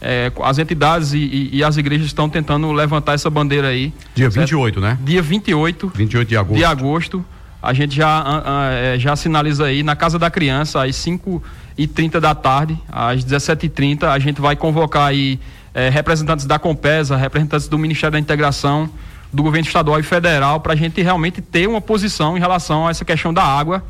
é, 0.00 0.30
as 0.42 0.58
entidades 0.58 1.12
e, 1.12 1.18
e, 1.18 1.56
e, 1.56 1.64
as 1.64 1.76
igrejas 1.76 2.06
estão 2.06 2.28
tentando 2.28 2.70
levantar 2.72 3.14
essa 3.14 3.30
bandeira 3.30 3.68
aí. 3.68 3.92
Dia 4.14 4.30
certo? 4.30 4.46
28, 4.46 4.80
né? 4.80 4.98
Dia 5.02 5.22
28. 5.22 5.92
28 5.94 6.28
de 6.28 6.36
agosto. 6.36 6.56
De 6.56 6.64
agosto. 6.64 7.24
A 7.62 7.72
gente 7.72 7.96
já, 7.96 8.22
uh, 8.22 8.96
uh, 8.96 8.98
já 8.98 9.16
sinaliza 9.16 9.64
aí 9.64 9.82
na 9.82 9.96
Casa 9.96 10.18
da 10.18 10.30
Criança, 10.30 10.84
às 10.84 10.94
5 10.96 11.42
e 11.76 11.86
30 11.86 12.20
da 12.20 12.34
tarde, 12.34 12.78
às 12.90 13.24
17 13.24 13.66
e 13.66 13.68
30 13.68 14.12
a 14.12 14.18
gente 14.18 14.40
vai 14.40 14.56
convocar 14.56 15.08
aí 15.08 15.38
eh, 15.74 15.90
representantes 15.90 16.46
da 16.46 16.58
Compesa, 16.58 17.16
representantes 17.16 17.68
do 17.68 17.78
Ministério 17.78 18.12
da 18.12 18.18
Integração, 18.18 18.88
do 19.30 19.42
governo 19.42 19.66
estadual 19.66 20.00
e 20.00 20.02
federal, 20.02 20.60
para 20.60 20.72
a 20.72 20.76
gente 20.76 21.02
realmente 21.02 21.42
ter 21.42 21.68
uma 21.68 21.80
posição 21.80 22.34
em 22.34 22.40
relação 22.40 22.86
a 22.86 22.90
essa 22.90 23.04
questão 23.04 23.34
da 23.34 23.42
água. 23.42 23.84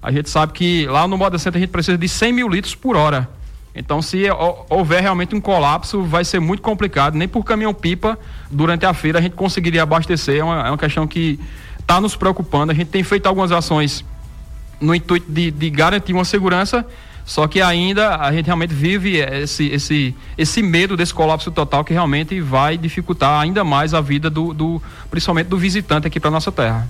A 0.00 0.12
gente 0.12 0.30
sabe 0.30 0.52
que 0.52 0.86
lá 0.86 1.08
no 1.08 1.18
Moda 1.18 1.36
Center 1.36 1.58
a 1.58 1.60
gente 1.60 1.70
precisa 1.70 1.98
de 1.98 2.08
100 2.08 2.32
mil 2.32 2.48
litros 2.48 2.76
por 2.76 2.94
hora 2.94 3.28
então, 3.74 4.00
se 4.00 4.24
houver 4.70 5.02
realmente 5.02 5.34
um 5.34 5.40
colapso, 5.40 6.02
vai 6.02 6.24
ser 6.24 6.38
muito 6.38 6.62
complicado. 6.62 7.16
Nem 7.16 7.26
por 7.26 7.42
caminhão-pipa, 7.42 8.16
durante 8.48 8.86
a 8.86 8.94
feira, 8.94 9.18
a 9.18 9.22
gente 9.22 9.34
conseguiria 9.34 9.82
abastecer. 9.82 10.38
É 10.38 10.44
uma, 10.44 10.66
é 10.68 10.70
uma 10.70 10.78
questão 10.78 11.06
que 11.08 11.40
está 11.80 12.00
nos 12.00 12.14
preocupando. 12.14 12.70
A 12.70 12.74
gente 12.74 12.88
tem 12.88 13.02
feito 13.02 13.26
algumas 13.26 13.50
ações 13.50 14.04
no 14.80 14.94
intuito 14.94 15.30
de, 15.30 15.50
de, 15.50 15.70
garantir 15.70 16.12
uma 16.12 16.24
segurança, 16.24 16.86
só 17.24 17.48
que 17.48 17.60
ainda 17.60 18.16
a 18.16 18.32
gente 18.32 18.46
realmente 18.46 18.74
vive 18.74 19.16
esse, 19.16 19.66
esse, 19.68 20.14
esse 20.36 20.62
medo 20.62 20.96
desse 20.96 21.14
colapso 21.14 21.50
total 21.50 21.84
que 21.84 21.92
realmente 21.92 22.40
vai 22.40 22.76
dificultar 22.76 23.40
ainda 23.40 23.64
mais 23.64 23.94
a 23.94 24.00
vida 24.00 24.28
do, 24.28 24.52
do 24.52 24.82
principalmente 25.10 25.46
do 25.46 25.56
visitante 25.56 26.06
aqui 26.06 26.20
para 26.20 26.30
nossa 26.30 26.52
terra. 26.52 26.86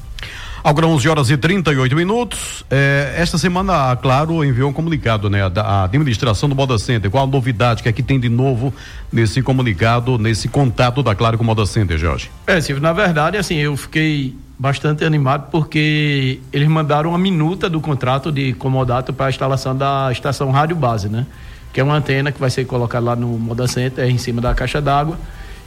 Agora 0.65 0.87
11 0.87 1.09
horas 1.11 1.31
e 1.31 1.37
38 1.37 1.95
minutos. 1.95 2.65
É, 2.71 3.17
esta 3.19 3.37
semana 3.37 3.91
a 3.91 3.97
Claro 3.97 4.43
enviou 4.43 4.71
um 4.71 4.73
comunicado, 4.73 5.29
né? 5.29 5.47
Da 5.51 5.85
administração 5.85 6.49
do 6.49 6.55
Moda 6.55 6.79
Center. 6.79 7.11
Qual 7.11 7.23
a 7.23 7.27
novidade 7.27 7.83
que 7.83 7.89
é 7.91 7.93
que 7.93 8.03
tem 8.03 8.19
de 8.19 8.31
novo 8.31 8.73
nesse 9.13 9.43
comunicado, 9.43 10.17
nesse 10.17 10.49
contato 10.49 11.03
da 11.03 11.15
Claro 11.15 11.37
com 11.37 11.45
o 11.45 11.47
Moda 11.47 11.67
Center, 11.67 11.99
Jorge? 11.99 12.31
É, 12.47 12.63
Silvio, 12.63 12.83
na 12.83 12.95
verdade, 12.95 13.37
assim, 13.37 13.57
eu 13.57 13.77
fiquei 13.77 14.35
bastante 14.59 15.05
animado 15.05 15.51
porque 15.51 16.41
eles 16.51 16.67
mandaram 16.67 17.11
uma 17.11 17.19
minuta 17.19 17.69
do 17.69 17.79
contrato 17.79 18.33
de 18.33 18.55
comodato 18.55 19.13
para 19.13 19.27
a 19.27 19.29
instalação 19.29 19.77
da 19.77 20.09
estação 20.13 20.51
rádio 20.51 20.77
base, 20.77 21.11
né? 21.11 21.27
Que 21.75 21.81
é 21.81 21.85
uma 21.85 21.95
antena 21.95 22.33
que 22.33 22.41
vai 22.41 22.49
ser 22.49 22.65
colocada 22.65 23.05
lá 23.05 23.15
no 23.15 23.39
Moda 23.39 23.69
Center, 23.69 24.09
em 24.09 24.17
cima 24.17 24.41
da 24.41 24.55
caixa 24.55 24.81
d'água 24.81 25.19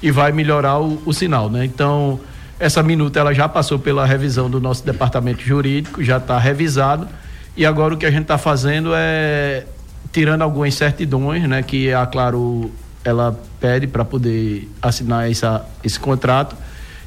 e 0.01 0.09
vai 0.09 0.31
melhorar 0.31 0.79
o, 0.79 0.99
o 1.05 1.13
sinal, 1.13 1.51
né? 1.51 1.65
Então, 1.65 2.19
essa 2.59 2.81
minuta 2.81 3.19
ela 3.19 3.33
já 3.33 3.47
passou 3.47 3.77
pela 3.77 4.05
revisão 4.05 4.49
do 4.49 4.59
nosso 4.59 4.85
departamento 4.85 5.41
jurídico, 5.41 6.03
já 6.03 6.17
está 6.17 6.37
revisado. 6.39 7.07
E 7.55 7.65
agora 7.65 7.93
o 7.93 7.97
que 7.97 8.05
a 8.05 8.11
gente 8.11 8.23
está 8.23 8.37
fazendo 8.37 8.91
é 8.95 9.65
tirando 10.11 10.41
algumas 10.41 10.73
certidões, 10.73 11.47
né, 11.47 11.61
que 11.61 11.93
a 11.93 12.05
Claro 12.05 12.71
ela 13.03 13.39
pede 13.59 13.87
para 13.87 14.03
poder 14.03 14.69
assinar 14.81 15.29
essa, 15.29 15.65
esse 15.83 15.99
contrato. 15.99 16.55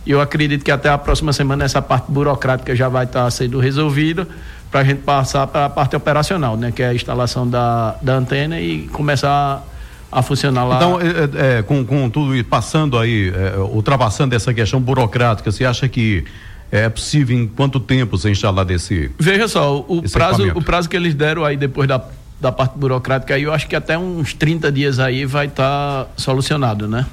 E 0.06 0.12
eu 0.12 0.20
acredito 0.20 0.64
que 0.64 0.70
até 0.70 0.88
a 0.88 0.97
próxima 0.97 1.32
semana 1.32 1.64
essa 1.64 1.82
parte 1.82 2.11
burocrática 2.11 2.75
já 2.75 2.88
vai 2.88 3.05
estar 3.05 3.25
tá 3.25 3.31
sendo 3.31 3.58
resolvida 3.58 4.26
para 4.70 4.81
a 4.81 4.85
gente 4.85 5.02
passar 5.02 5.47
para 5.47 5.67
a 5.67 5.70
parte 5.70 5.94
operacional, 5.97 6.56
né, 6.56 6.73
que 6.73 6.82
é 6.82 6.88
a 6.88 6.94
instalação 6.94 7.49
da, 7.49 7.97
da 8.00 8.14
antena 8.14 8.61
e 8.61 8.87
começar 8.88 9.64
a 10.11 10.23
funcionar 10.23 10.65
lá. 10.65 10.77
Então, 10.77 10.99
é, 11.01 11.59
é, 11.59 11.62
com, 11.62 11.85
com 11.85 12.11
tudo 12.11 12.35
isso, 12.35 12.45
passando 12.45 12.99
aí, 12.99 13.33
é, 13.35 13.59
ultrapassando 13.59 14.35
essa 14.35 14.53
questão 14.53 14.81
burocrática, 14.81 15.51
você 15.51 15.65
acha 15.65 15.89
que 15.89 16.25
é 16.71 16.89
possível 16.89 17.37
em 17.37 17.47
quanto 17.47 17.79
tempo 17.81 18.17
você 18.17 18.31
instalar 18.31 18.65
desse. 18.65 19.11
Veja 19.19 19.49
só, 19.49 19.79
o, 19.79 20.02
prazo, 20.11 20.49
o 20.55 20.62
prazo 20.62 20.88
que 20.88 20.97
eles 20.97 21.14
deram 21.14 21.45
aí 21.45 21.57
depois 21.57 21.88
da, 21.88 22.02
da 22.40 22.52
parte 22.52 22.79
burocrática 22.79 23.35
aí, 23.35 23.43
eu 23.43 23.52
acho 23.52 23.69
que 23.69 23.76
até 23.76 23.99
uns 23.99 24.35
30 24.35 24.71
dias 24.73 24.99
aí 24.99 25.25
vai 25.25 25.47
estar 25.47 26.05
tá 26.05 26.11
solucionado, 26.17 26.88
né? 26.88 27.07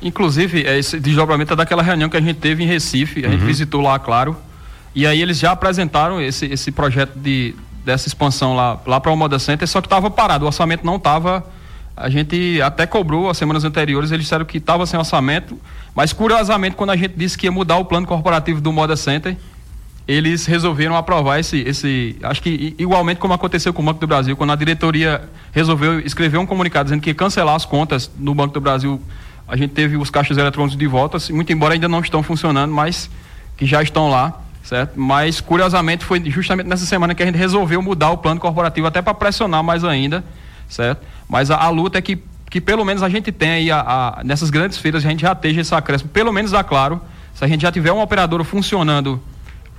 Inclusive, 0.00 0.64
é, 0.66 0.78
esse 0.78 0.98
desdobramento 0.98 1.52
é 1.52 1.56
daquela 1.56 1.82
reunião 1.82 2.08
que 2.08 2.16
a 2.16 2.20
gente 2.20 2.38
teve 2.38 2.64
em 2.64 2.66
Recife, 2.66 3.24
a 3.24 3.28
uhum. 3.28 3.32
gente 3.34 3.44
visitou 3.44 3.80
lá, 3.80 3.98
claro. 3.98 4.36
E 4.94 5.06
aí 5.06 5.22
eles 5.22 5.38
já 5.38 5.52
apresentaram 5.52 6.20
esse, 6.20 6.46
esse 6.46 6.70
projeto 6.72 7.16
de, 7.16 7.54
dessa 7.84 8.08
expansão 8.08 8.54
lá, 8.54 8.80
lá 8.86 9.00
para 9.00 9.12
o 9.12 9.16
Moda 9.16 9.38
Center, 9.38 9.66
só 9.68 9.80
que 9.80 9.86
estava 9.86 10.10
parado, 10.10 10.44
o 10.44 10.48
orçamento 10.48 10.84
não 10.84 10.96
estava 10.96 11.44
a 11.96 12.08
gente 12.08 12.60
até 12.62 12.86
cobrou 12.86 13.28
as 13.28 13.36
semanas 13.36 13.64
anteriores, 13.64 14.10
eles 14.10 14.24
disseram 14.24 14.44
que 14.44 14.58
estava 14.58 14.86
sem 14.86 14.98
orçamento, 14.98 15.58
mas 15.94 16.12
curiosamente, 16.12 16.74
quando 16.74 16.90
a 16.90 16.96
gente 16.96 17.14
disse 17.16 17.36
que 17.36 17.46
ia 17.46 17.52
mudar 17.52 17.76
o 17.76 17.84
plano 17.84 18.06
corporativo 18.06 18.60
do 18.60 18.72
Moda 18.72 18.96
Center, 18.96 19.36
eles 20.06 20.46
resolveram 20.46 20.96
aprovar 20.96 21.38
esse, 21.38 21.58
esse. 21.60 22.16
Acho 22.22 22.42
que 22.42 22.74
igualmente 22.78 23.20
como 23.20 23.34
aconteceu 23.34 23.72
com 23.72 23.82
o 23.82 23.84
Banco 23.84 24.00
do 24.00 24.06
Brasil, 24.06 24.36
quando 24.36 24.52
a 24.52 24.56
diretoria 24.56 25.22
resolveu 25.52 26.00
escrever 26.00 26.38
um 26.38 26.46
comunicado 26.46 26.86
dizendo 26.86 27.00
que 27.00 27.10
ia 27.10 27.14
cancelar 27.14 27.54
as 27.54 27.64
contas 27.64 28.10
no 28.18 28.34
Banco 28.34 28.54
do 28.54 28.60
Brasil, 28.60 29.00
a 29.46 29.56
gente 29.56 29.72
teve 29.72 29.96
os 29.96 30.10
caixas 30.10 30.38
eletrônicos 30.38 30.76
de 30.76 30.86
volta, 30.86 31.18
muito 31.30 31.52
embora 31.52 31.74
ainda 31.74 31.88
não 31.88 32.00
estão 32.00 32.22
funcionando, 32.22 32.72
mas 32.72 33.08
que 33.56 33.66
já 33.66 33.82
estão 33.82 34.10
lá, 34.10 34.40
certo? 34.62 34.98
Mas 34.98 35.40
curiosamente 35.40 36.04
foi 36.04 36.22
justamente 36.30 36.66
nessa 36.66 36.86
semana 36.86 37.14
que 37.14 37.22
a 37.22 37.26
gente 37.26 37.38
resolveu 37.38 37.80
mudar 37.80 38.10
o 38.10 38.18
plano 38.18 38.40
corporativo 38.40 38.86
até 38.86 39.00
para 39.00 39.14
pressionar 39.14 39.62
mais 39.62 39.84
ainda, 39.84 40.24
certo? 40.68 41.06
Mas 41.28 41.50
a, 41.50 41.56
a, 41.56 41.68
luta 41.68 41.98
é 41.98 42.02
que, 42.02 42.18
que 42.50 42.60
pelo 42.60 42.84
menos 42.84 43.02
a 43.02 43.08
gente 43.08 43.30
tem 43.32 43.50
aí, 43.50 43.70
a, 43.70 43.80
a, 43.80 44.24
nessas 44.24 44.50
grandes 44.50 44.78
feiras, 44.78 45.04
a 45.04 45.08
gente 45.08 45.22
já 45.22 45.32
esteja 45.32 45.60
esse 45.60 45.74
acréscimo, 45.74 46.10
pelo 46.10 46.32
menos 46.32 46.50
da 46.50 46.62
Claro, 46.62 47.00
se 47.34 47.44
a 47.44 47.48
gente 47.48 47.62
já 47.62 47.72
tiver 47.72 47.92
um 47.92 48.00
operador 48.00 48.42
funcionando 48.44 49.20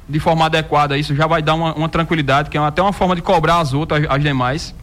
de 0.08 0.20
forma 0.20 0.46
adequada, 0.46 0.98
isso 0.98 1.16
já 1.16 1.28
vai 1.28 1.42
dar 1.42 1.54
uma, 1.54 1.74
uma 1.74 1.90
tranquilidade, 1.90 2.50
que 2.50 2.58
é 2.58 2.62
até 2.62 2.82
uma 2.82 2.94
forma 2.94 3.16
de 3.16 3.22
cobrar 3.22 3.60
as 3.60 3.74
outras, 3.74 4.06
as 4.10 4.22
demais, 4.22 4.76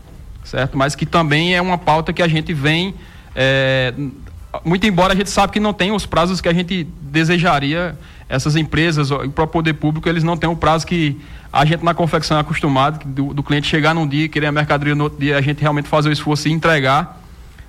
certo? 0.45 0.77
Mas 0.77 0.95
que 0.95 1.05
também 1.05 1.55
é 1.55 1.61
uma 1.61 1.77
pauta 1.77 2.13
que 2.13 2.23
a 2.23 2.29
gente 2.29 2.55
vem, 2.55 2.95
é, 3.35 3.93
muito 4.65 4.87
embora 4.87 5.13
a 5.13 5.17
gente 5.17 5.31
sabe 5.31 5.53
que 5.53 5.61
não 5.61 5.73
tem 5.73 5.93
os 5.93 6.07
prazos 6.07 6.41
que 6.41 6.49
a 6.49 6.53
gente 6.53 6.85
desejaria, 7.03 7.97
essas 8.31 8.55
empresas, 8.55 9.11
o 9.11 9.19
próprio 9.31 9.49
poder 9.49 9.75
público, 9.75 10.09
eles 10.09 10.23
não 10.23 10.37
têm 10.37 10.49
o 10.49 10.55
prazo 10.55 10.87
que 10.87 11.21
a 11.53 11.65
gente 11.65 11.85
na 11.85 11.93
confecção 11.93 12.37
é 12.37 12.41
acostumado 12.41 13.05
do, 13.05 13.35
do 13.35 13.43
cliente 13.43 13.67
chegar 13.67 13.93
num 13.93 14.07
dia, 14.07 14.29
querer 14.29 14.47
a 14.47 14.53
mercadoria 14.53 14.95
no 14.95 15.05
outro 15.05 15.19
dia, 15.19 15.37
a 15.37 15.41
gente 15.41 15.61
realmente 15.61 15.89
fazer 15.89 16.09
o 16.09 16.13
esforço 16.13 16.49
e 16.49 16.53
entregar. 16.53 17.21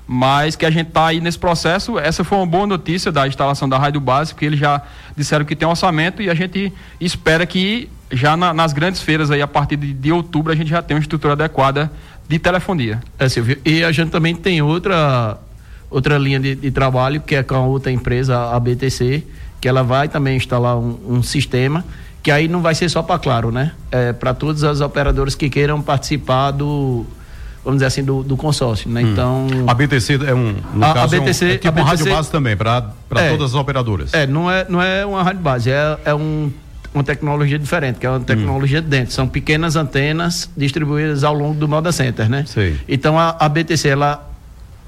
mas 0.08 0.56
que 0.56 0.66
a 0.66 0.70
gente 0.70 0.90
está 0.90 1.08
aí 1.08 1.20
nesse 1.20 1.40
processo. 1.40 1.98
Essa 1.98 2.24
foi 2.24 2.38
uma 2.38 2.46
boa 2.46 2.68
notícia 2.68 3.12
da 3.12 3.28
instalação 3.28 3.68
da 3.68 3.78
rádio 3.78 4.00
base, 4.00 4.34
porque 4.34 4.46
eles 4.46 4.60
já 4.60 4.82
disseram 5.18 5.46
que 5.46 5.56
tem 5.56 5.68
um 5.68 5.72
orçamento 5.72 6.22
e 6.22 6.30
a 6.30 6.34
gente 6.34 6.72
espera 7.00 7.46
que 7.46 7.90
já 8.12 8.38
na, 8.38 8.54
nas 8.54 8.74
grandes 8.74 9.02
feiras 9.02 9.32
aí 9.32 9.42
a 9.42 9.48
partir 9.48 9.78
de, 9.78 9.94
de, 9.94 10.12
outubro 10.12 10.52
a 10.52 10.56
gente 10.56 10.70
já 10.70 10.82
tenha 10.82 10.98
uma 10.98 11.02
estrutura 11.02 11.34
adequada 11.34 11.92
de 12.28 12.38
telefonia. 12.38 13.02
É, 13.18 13.28
Silvio. 13.30 13.58
E 13.66 13.84
a 13.84 13.92
gente 13.92 14.12
também 14.12 14.36
tem 14.36 14.62
outra 14.62 15.40
outra 15.90 16.18
linha 16.18 16.40
de, 16.40 16.56
de 16.56 16.72
trabalho 16.72 17.20
que 17.22 17.36
é 17.36 17.44
com 17.44 17.56
a 17.56 17.66
outra 17.66 17.92
empresa, 17.92 18.54
a 18.54 18.60
BTC, 18.60 19.24
que 19.62 19.68
ela 19.68 19.84
vai 19.84 20.10
também 20.10 20.36
instalar 20.36 20.76
um, 20.78 20.98
um 21.08 21.24
sistema 21.24 21.86
que 22.24 22.30
aí 22.30 22.48
não 22.48 22.62
vai 22.62 22.76
ser 22.76 22.90
só 22.90 23.02
para 23.02 23.18
Claro, 23.18 23.52
né? 23.52 23.72
É 23.92 24.14
para 24.14 24.34
todas 24.34 24.64
as 24.64 24.82
operadoras 24.82 25.36
que 25.36 25.50
queiram 25.50 25.82
participar 25.82 26.52
do 26.52 27.06
vamos 27.64 27.78
dizer 27.78 27.86
assim, 27.86 28.04
do, 28.04 28.24
do 28.24 28.36
consórcio, 28.36 28.90
né? 28.90 29.04
Hum. 29.04 29.12
Então... 29.12 29.48
A 29.68 29.74
BTC 29.74 30.20
é 30.26 30.34
um, 30.34 30.56
no 30.74 30.84
a, 30.84 30.94
caso, 30.94 31.16
a 31.16 31.20
BTC, 31.20 31.46
é, 31.46 31.48
um, 31.48 31.52
é 31.52 31.58
tipo 31.58 31.68
a 31.68 31.72
BTC, 31.72 31.90
rádio 31.90 32.16
base 32.16 32.32
também, 32.32 32.58
para 32.58 32.92
é, 33.18 33.30
todas 33.30 33.52
as 33.52 33.56
operadoras. 33.56 34.14
É, 34.14 34.26
não 34.26 34.50
é, 34.50 34.66
não 34.68 34.82
é 34.82 35.06
uma 35.06 35.22
rádio 35.22 35.42
base, 35.42 35.70
é, 35.70 35.98
é 36.06 36.16
um, 36.16 36.52
uma 36.94 37.04
tecnologia 37.04 37.60
diferente, 37.60 38.00
que 38.00 38.06
é 38.06 38.10
uma 38.10 38.20
tecnologia 38.20 38.80
hum. 38.80 38.90
dentro. 38.90 39.14
São 39.14 39.28
pequenas 39.28 39.76
antenas 39.76 40.50
distribuídas 40.58 41.24
ao 41.24 41.34
longo 41.34 41.54
do 41.54 41.68
Moda 41.68 41.92
Center, 41.92 42.28
né? 42.28 42.46
Sei. 42.48 42.78
Então, 42.88 43.18
a, 43.18 43.36
a 43.40 43.48
BTC, 43.48 43.90
ela, 43.90 44.31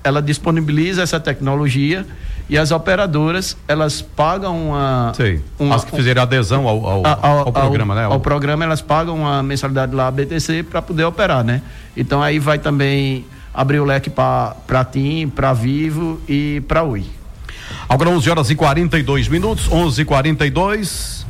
ela 0.04 0.22
disponibiliza 0.22 1.02
essa 1.02 1.20
tecnologia 1.20 2.06
e 2.50 2.58
as 2.58 2.72
operadoras 2.72 3.58
elas 3.68 4.02
pagam 4.02 4.70
uma, 4.70 5.14
Sei. 5.16 5.42
uma 5.58 5.76
as 5.76 5.86
que 5.86 5.96
fizeram 5.96 6.22
adesão 6.22 6.68
ao, 6.68 6.86
ao, 6.86 7.06
ao, 7.06 7.38
ao 7.40 7.52
programa, 7.52 7.94
ao, 7.94 8.00
né? 8.00 8.06
Ao 8.06 8.20
programa 8.20 8.64
elas 8.64 8.82
pagam 8.82 9.16
uma 9.16 9.42
mensalidade 9.42 9.96
lá 9.96 10.12
BTC 10.12 10.64
para 10.64 10.82
poder 10.82 11.06
operar, 11.06 11.44
né? 11.44 11.62
Então 11.96 12.22
aí 12.22 12.40
vai 12.40 12.60
também 12.60 13.26
abrir 13.54 13.80
o 13.80 13.86
leque 13.86 14.10
para 14.10 14.86
TIM, 14.92 15.30
para 15.30 15.54
Vivo 15.54 16.20
e 16.28 16.62
para 16.68 16.84
Ui. 16.84 17.06
Agora 17.88 18.10
11 18.10 18.30
horas 18.30 18.50
e 18.50 18.56
42 18.56 19.28
minutos, 19.28 19.70
11:42 19.70 21.14
Bom, 21.14 21.23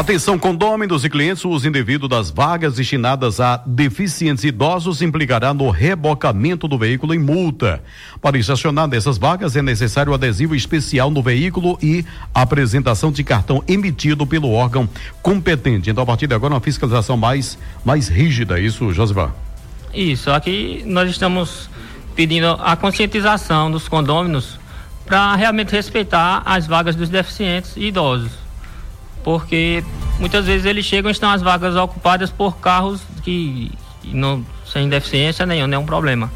atenção, 0.00 0.38
condôminos 0.38 1.04
e 1.04 1.10
clientes, 1.10 1.44
o 1.44 1.50
uso 1.50 1.66
indevido 1.66 2.06
das 2.06 2.30
vagas 2.30 2.76
destinadas 2.76 3.40
a 3.40 3.56
deficientes 3.66 4.44
idosos 4.44 5.02
implicará 5.02 5.52
no 5.52 5.70
rebocamento 5.70 6.68
do 6.68 6.78
veículo 6.78 7.14
em 7.14 7.18
multa. 7.18 7.82
Para 8.22 8.38
estacionar 8.38 8.86
nessas 8.86 9.18
vagas 9.18 9.56
é 9.56 9.62
necessário 9.62 10.14
adesivo 10.14 10.54
especial 10.54 11.10
no 11.10 11.20
veículo 11.20 11.76
e 11.82 12.04
apresentação 12.32 13.10
de 13.10 13.24
cartão 13.24 13.62
emitido 13.66 14.24
pelo 14.24 14.52
órgão 14.52 14.88
competente. 15.20 15.90
Então, 15.90 16.04
a 16.04 16.06
partir 16.06 16.28
de 16.28 16.34
agora, 16.34 16.54
uma 16.54 16.60
fiscalização 16.60 17.16
mais, 17.16 17.58
mais 17.84 18.06
rígida, 18.08 18.60
isso, 18.60 18.92
Josivar? 18.92 19.34
Isso, 19.92 20.30
aqui 20.30 20.84
nós 20.86 21.10
estamos 21.10 21.68
pedindo 22.14 22.46
a 22.60 22.76
conscientização 22.76 23.68
dos 23.68 23.88
condôminos 23.88 24.60
para 25.04 25.34
realmente 25.34 25.72
respeitar 25.72 26.42
as 26.44 26.68
vagas 26.68 26.94
dos 26.94 27.08
deficientes 27.08 27.72
e 27.76 27.86
idosos 27.86 28.47
porque 29.22 29.84
muitas 30.18 30.46
vezes 30.46 30.66
eles 30.66 30.84
chegam 30.84 31.10
e 31.10 31.12
estão 31.12 31.30
as 31.30 31.42
vagas 31.42 31.76
ocupadas 31.76 32.30
por 32.30 32.58
carros 32.58 33.00
que, 33.22 33.70
não 34.04 34.44
sem 34.66 34.88
deficiência 34.88 35.46
nenhuma, 35.46 35.68
nenhum 35.68 35.86
problema. 35.86 36.30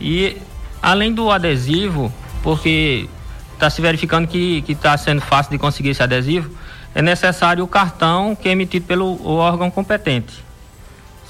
E 0.00 0.36
além 0.82 1.12
do 1.12 1.30
adesivo, 1.30 2.12
porque 2.42 3.08
está 3.54 3.70
se 3.70 3.80
verificando 3.80 4.26
que 4.26 4.64
está 4.68 4.96
sendo 4.96 5.20
fácil 5.20 5.52
de 5.52 5.58
conseguir 5.58 5.90
esse 5.90 6.02
adesivo, 6.02 6.50
é 6.94 7.00
necessário 7.00 7.64
o 7.64 7.68
cartão 7.68 8.34
que 8.34 8.48
é 8.48 8.52
emitido 8.52 8.86
pelo 8.86 9.24
órgão 9.26 9.70
competente. 9.70 10.44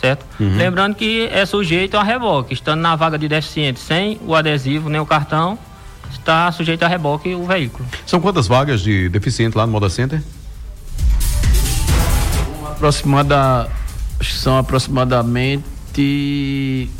Certo? 0.00 0.26
Uhum. 0.40 0.56
Lembrando 0.56 0.96
que 0.96 1.28
é 1.32 1.46
sujeito 1.46 1.96
a 1.96 2.02
reboque, 2.02 2.54
estando 2.54 2.80
na 2.80 2.96
vaga 2.96 3.16
de 3.16 3.28
deficiente 3.28 3.78
sem 3.78 4.18
o 4.26 4.34
adesivo 4.34 4.88
nem 4.88 5.00
o 5.00 5.06
cartão, 5.06 5.56
está 6.10 6.50
sujeito 6.50 6.82
a 6.82 6.88
reboque 6.88 7.34
o 7.34 7.46
veículo. 7.46 7.86
São 8.04 8.20
quantas 8.20 8.48
vagas 8.48 8.80
de 8.80 9.08
deficiente 9.08 9.56
lá 9.56 9.64
no 9.64 9.70
Moda 9.70 9.88
Center? 9.88 10.20
Aproximada, 12.82 13.68
são 14.20 14.58
aproximadamente, 14.58 15.64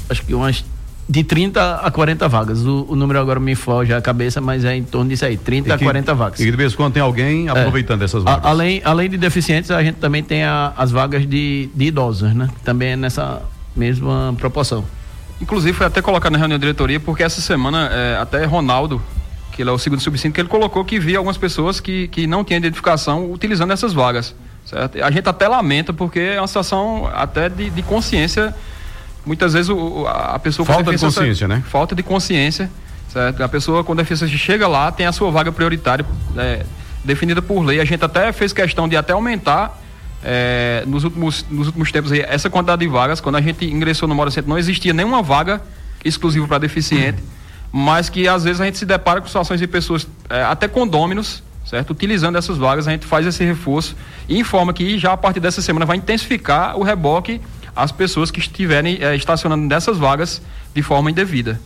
acho 0.09 0.25
que 0.25 0.33
umas 0.33 0.65
de 1.09 1.25
30 1.25 1.75
a 1.77 1.91
40 1.91 2.29
vagas. 2.29 2.65
O, 2.65 2.87
o, 2.89 2.97
número 2.97 3.19
agora 3.19 3.41
me 3.41 3.57
foge 3.57 3.93
a 3.93 4.01
cabeça, 4.01 4.41
mas 4.41 4.65
é 4.65 4.77
em 4.77 4.85
torno 4.85 5.11
disso 5.11 5.25
aí, 5.25 5.37
30 5.37 5.77
que, 5.77 5.85
a 5.85 5.87
40 5.87 6.15
vagas. 6.15 6.41
E 6.41 6.45
de 6.45 6.57
vez 6.57 6.73
em 6.73 6.77
quando 6.77 6.93
tem 6.93 7.03
alguém 7.03 7.49
aproveitando 7.49 8.03
é. 8.03 8.05
essas 8.05 8.23
vagas. 8.23 8.45
A, 8.45 8.49
além, 8.49 8.81
além 8.85 9.11
de 9.11 9.19
deficientes, 9.19 9.71
a 9.73 9.83
gente 9.83 9.97
também 9.97 10.23
tem 10.23 10.45
a, 10.45 10.73
as 10.77 10.93
vagas 10.93 11.29
de, 11.29 11.69
de 11.75 11.85
idosos, 11.87 12.33
né? 12.33 12.49
Também 12.65 12.91
é 12.91 12.97
nessa 12.97 13.43
mesma 13.75 14.35
proporção. 14.39 14.85
Inclusive 15.41 15.77
foi 15.77 15.87
até 15.87 16.01
colocado 16.01 16.33
na 16.33 16.39
reunião 16.39 16.59
de 16.59 16.63
diretoria, 16.63 17.01
porque 17.01 17.25
essa 17.25 17.41
semana 17.41 17.91
é, 17.93 18.17
até 18.19 18.45
Ronaldo, 18.45 19.03
que 19.51 19.63
ele 19.63 19.71
é 19.71 19.73
o 19.73 19.79
segundo 19.79 20.01
subsídio, 20.01 20.33
que 20.33 20.41
ele 20.41 20.49
colocou 20.49 20.85
que 20.85 21.01
via 21.01 21.19
algumas 21.19 21.37
pessoas 21.37 21.81
que, 21.81 22.07
que 22.09 22.29
não 22.29 22.45
tinham 22.45 22.59
identificação 22.59 23.31
utilizando 23.31 23.73
essas 23.73 23.93
vagas. 23.93 24.35
Certo? 24.65 25.03
A 25.03 25.11
gente 25.11 25.29
até 25.29 25.49
lamenta 25.49 25.93
porque 25.93 26.21
é 26.21 26.41
uma 26.41 26.47
situação 26.47 27.11
até 27.15 27.49
de, 27.49 27.71
de 27.71 27.83
consciência. 27.83 28.55
Muitas 29.25 29.53
vezes 29.53 29.69
o, 29.69 30.07
a 30.07 30.39
pessoa 30.39 30.67
falta 30.67 30.91
de 30.91 30.99
consciência, 30.99 31.49
né? 31.49 31.63
Falta 31.69 31.95
de 31.95 32.03
consciência, 32.03 32.71
certo? 33.09 33.43
A 33.43 33.49
pessoa 33.49 33.85
com 33.85 33.95
deficiência 33.95 34.37
chega 34.37 34.67
lá 34.67 34.91
tem 34.91 35.07
a 35.07 35.13
sua 35.13 35.31
vaga 35.31 35.53
prioritária 35.53 36.05
é, 36.37 36.65
definida 37.05 37.43
por 37.43 37.61
lei. 37.63 37.81
A 37.81 37.85
gente 37.85 38.05
até 38.05 38.33
fez 38.33 38.53
questão 38.53 38.89
de 38.89 38.97
até 38.97 39.13
aumentar 39.13 39.81
é, 40.25 40.85
nos, 40.87 41.05
últimos, 41.05 41.45
nos 41.51 41.67
últimos 41.67 41.91
tempos 41.91 42.13
aí, 42.13 42.21
essa 42.21 42.49
quantidade 42.49 42.81
de 42.81 42.89
vagas. 42.89 43.21
Quando 43.21 43.37
a 43.37 43.41
gente 43.41 43.65
ingressou 43.65 44.09
no 44.09 44.15
Mora 44.15 44.31
Centro, 44.31 44.49
não 44.49 44.59
existia 44.59 44.93
nenhuma 44.93 45.23
vaga 45.23 45.61
exclusiva 46.05 46.47
para 46.47 46.59
deficiente, 46.59 47.21
uhum. 47.73 47.81
mas 47.85 48.09
que 48.09 48.27
às 48.27 48.45
vezes 48.45 48.61
a 48.61 48.65
gente 48.65 48.79
se 48.79 48.87
depara 48.87 49.21
com 49.21 49.27
situações 49.27 49.61
de 49.61 49.67
pessoas, 49.67 50.07
é, 50.29 50.43
até 50.43 50.67
condôminos, 50.69 51.43
certo? 51.65 51.91
Utilizando 51.91 52.37
essas 52.37 52.59
vagas, 52.59 52.87
a 52.89 52.91
gente 52.91 53.07
faz 53.07 53.27
esse 53.27 53.45
reforço 53.45 53.97
e 54.29 54.39
informa 54.39 54.73
que 54.73 54.99
já 54.99 55.13
a 55.13 55.17
partir 55.17 55.41
dessa 55.41 55.63
semana 55.63 55.87
vai 55.87 55.97
intensificar 55.97 56.77
o 56.79 56.83
reboque 56.83 57.41
às 57.75 57.91
pessoas 57.91 58.31
que 58.31 58.41
estiverem 58.41 58.99
é, 59.01 59.17
estacionando 59.17 59.65
nessas 59.67 59.99
vagas 59.99 60.43
de 60.75 60.83
forma 60.83 61.11
indevida. 61.11 61.61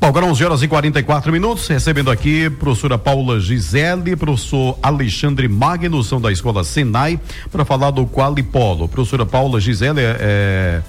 Bom, 0.00 0.06
agora 0.06 0.26
11 0.26 0.44
horas 0.44 0.62
e 0.62 0.68
44 0.68 1.32
minutos, 1.32 1.66
recebendo 1.66 2.08
aqui 2.08 2.48
professora 2.48 2.96
Paula 2.96 3.40
Gisele, 3.40 4.14
professor 4.14 4.78
Alexandre 4.80 5.48
Magno, 5.48 6.04
são 6.04 6.20
da 6.20 6.30
escola 6.30 6.62
Senai, 6.62 7.18
para 7.50 7.64
falar 7.64 7.90
do 7.90 8.06
Qualipolo. 8.06 8.86
Professora 8.86 9.26
Paula 9.26 9.60
Gisele 9.60 10.00
é, 10.00 10.16
é 10.20 10.82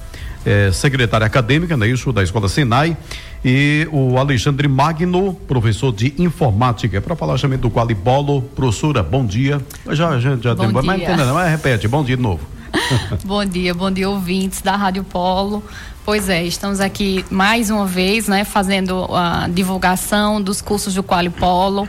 é, 0.46 0.72
secretária 0.72 1.25
acadêmica, 1.25 1.75
né, 1.75 1.88
isso, 1.88 2.12
da 2.12 2.24
Escola 2.24 2.48
Senai, 2.48 2.96
e 3.43 3.88
o 3.91 4.17
Alexandre 4.17 4.67
Magno, 4.67 5.34
professor 5.48 5.93
de 5.93 6.13
informática, 6.17 7.00
para 7.00 7.15
falar 7.15 7.39
também 7.39 7.58
do 7.58 7.69
Qualipolo. 7.69 8.41
Professora, 8.41 9.01
bom 9.01 9.25
dia. 9.25 9.62
Já, 9.91 10.19
já, 10.19 10.36
já 10.36 10.55
bom 10.55 10.81
tem, 10.81 10.98
dia. 10.98 11.15
mas, 11.15 11.27
mas 11.27 11.51
repete, 11.51 11.88
bom 11.88 12.03
dia 12.03 12.17
de 12.17 12.24
novo. 12.24 12.41
bom 13.24 13.43
dia, 13.46 13.74
bom 13.74 13.89
dia, 13.89 14.10
ouvintes 14.10 14.62
da 14.62 14.75
Rádio 14.75 15.03
Polo. 15.03 15.63
Pois 16.05 16.27
é, 16.27 16.43
estamos 16.43 16.79
aqui 16.79 17.24
mais 17.29 17.69
uma 17.69 17.86
vez, 17.86 18.27
né, 18.27 18.43
fazendo 18.43 19.05
a 19.13 19.48
divulgação 19.48 20.41
dos 20.41 20.62
cursos 20.62 20.93
do 20.93 21.03
Qualipolo. 21.03 21.88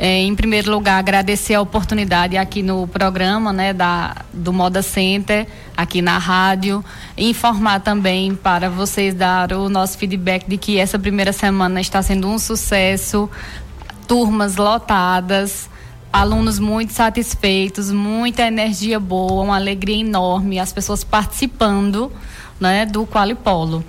É, 0.00 0.20
em 0.20 0.32
primeiro 0.32 0.70
lugar, 0.70 0.96
agradecer 0.96 1.54
a 1.54 1.60
oportunidade 1.60 2.36
aqui 2.36 2.62
no 2.62 2.86
programa 2.86 3.52
né, 3.52 3.72
da, 3.72 4.24
do 4.32 4.52
Moda 4.52 4.80
Center, 4.80 5.48
aqui 5.76 6.00
na 6.00 6.18
rádio. 6.18 6.84
Informar 7.16 7.80
também 7.80 8.32
para 8.32 8.70
vocês 8.70 9.12
dar 9.12 9.52
o 9.52 9.68
nosso 9.68 9.98
feedback 9.98 10.48
de 10.48 10.56
que 10.56 10.78
essa 10.78 11.00
primeira 11.00 11.32
semana 11.32 11.80
está 11.80 12.00
sendo 12.00 12.28
um 12.28 12.38
sucesso, 12.38 13.28
turmas 14.06 14.54
lotadas, 14.54 15.68
alunos 16.12 16.60
muito 16.60 16.92
satisfeitos, 16.92 17.90
muita 17.90 18.42
energia 18.42 19.00
boa, 19.00 19.42
uma 19.42 19.56
alegria 19.56 20.00
enorme, 20.00 20.60
as 20.60 20.72
pessoas 20.72 21.02
participando 21.02 22.12
né, 22.60 22.86
do 22.86 23.04
Qualipolo. 23.04 23.84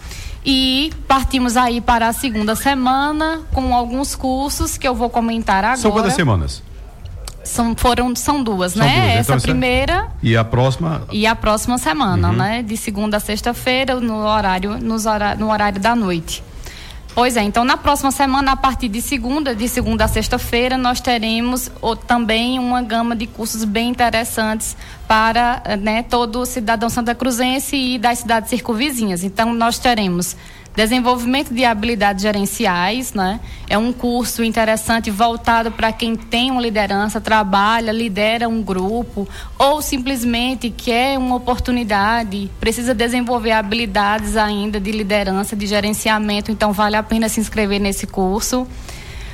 E 0.45 0.91
partimos 1.07 1.57
aí 1.57 1.81
para 1.81 2.07
a 2.07 2.13
segunda 2.13 2.55
semana 2.55 3.41
com 3.53 3.75
alguns 3.75 4.15
cursos 4.15 4.77
que 4.77 4.87
eu 4.87 4.95
vou 4.95 5.09
comentar 5.09 5.63
agora. 5.63 5.77
São 5.77 5.91
quantas 5.91 6.13
semanas? 6.13 6.63
São, 7.43 7.75
foram, 7.75 8.15
são 8.15 8.43
duas, 8.43 8.73
são 8.73 8.85
né? 8.85 8.93
Duas. 8.93 9.15
Essa 9.17 9.33
então, 9.33 9.41
primeira. 9.41 10.07
E 10.21 10.37
a 10.37 10.43
próxima? 10.43 11.03
E 11.11 11.25
a 11.25 11.35
próxima 11.35 11.77
semana, 11.77 12.29
uhum. 12.29 12.35
né? 12.35 12.61
De 12.61 12.77
segunda 12.77 13.17
a 13.17 13.19
sexta-feira, 13.19 13.99
no 13.99 14.17
horário, 14.25 14.77
nos 14.77 15.05
horário, 15.05 15.39
no 15.39 15.51
horário 15.51 15.79
da 15.79 15.95
noite. 15.95 16.43
Pois 17.15 17.35
é, 17.35 17.41
então 17.41 17.65
na 17.65 17.75
próxima 17.75 18.11
semana, 18.11 18.51
a 18.51 18.55
partir 18.55 18.87
de 18.87 19.01
segunda, 19.01 19.55
de 19.55 19.67
segunda 19.67 20.05
a 20.05 20.07
sexta-feira, 20.07 20.77
nós 20.77 21.01
teremos 21.01 21.69
também 22.07 22.59
uma 22.59 22.81
gama 22.81 23.15
de 23.15 23.25
cursos 23.27 23.65
bem 23.65 23.89
interessantes 23.89 24.77
para 25.09 25.63
né, 25.81 26.03
todo 26.03 26.45
cidadão 26.45 26.87
santa 26.87 27.15
cruzense 27.15 27.75
e 27.75 27.97
das 27.97 28.19
cidades 28.19 28.47
circunvizinhas. 28.47 29.23
Então 29.23 29.51
nós 29.55 29.79
teremos 29.79 30.37
desenvolvimento 30.75 31.51
de 31.51 31.65
habilidades 31.65 32.21
gerenciais, 32.21 33.11
né? 33.15 33.39
É 33.67 33.75
um 33.75 33.91
curso 33.91 34.43
interessante 34.43 35.09
voltado 35.09 35.71
para 35.71 35.91
quem 35.91 36.15
tem 36.15 36.51
uma 36.51 36.61
liderança, 36.61 37.19
trabalha, 37.19 37.91
lidera 37.91 38.47
um 38.47 38.61
grupo 38.61 39.27
ou 39.57 39.81
simplesmente 39.81 40.69
quer 40.69 41.17
uma 41.17 41.37
oportunidade, 41.37 42.47
precisa 42.59 42.93
desenvolver 42.93 43.53
habilidades 43.53 44.37
ainda 44.37 44.79
de 44.79 44.91
liderança, 44.91 45.55
de 45.55 45.65
gerenciamento, 45.65 46.51
então 46.51 46.71
vale 46.71 46.95
a 46.95 47.01
pena 47.01 47.27
se 47.27 47.39
inscrever 47.39 47.81
nesse 47.81 48.05
curso. 48.05 48.67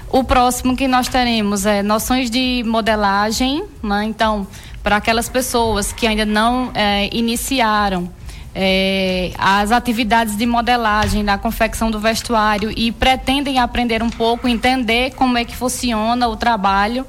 O 0.09 0.23
próximo 0.23 0.77
que 0.77 0.87
nós 0.87 1.09
teremos 1.09 1.65
é 1.65 1.83
noções 1.83 2.29
de 2.29 2.63
modelagem, 2.65 3.65
né? 3.83 4.05
Então, 4.05 4.47
para 4.85 4.97
aquelas 4.97 5.27
pessoas 5.27 5.91
que 5.91 6.05
ainda 6.05 6.27
não 6.27 6.69
é, 6.75 7.09
iniciaram 7.11 8.07
é, 8.53 9.31
as 9.35 9.71
atividades 9.71 10.37
de 10.37 10.45
modelagem 10.45 11.25
da 11.25 11.39
confecção 11.39 11.89
do 11.89 11.99
vestuário 11.99 12.71
e 12.77 12.91
pretendem 12.91 13.57
aprender 13.57 14.03
um 14.03 14.11
pouco, 14.11 14.47
entender 14.47 15.15
como 15.15 15.39
é 15.39 15.43
que 15.43 15.55
funciona 15.55 16.27
o 16.27 16.35
trabalho, 16.35 17.03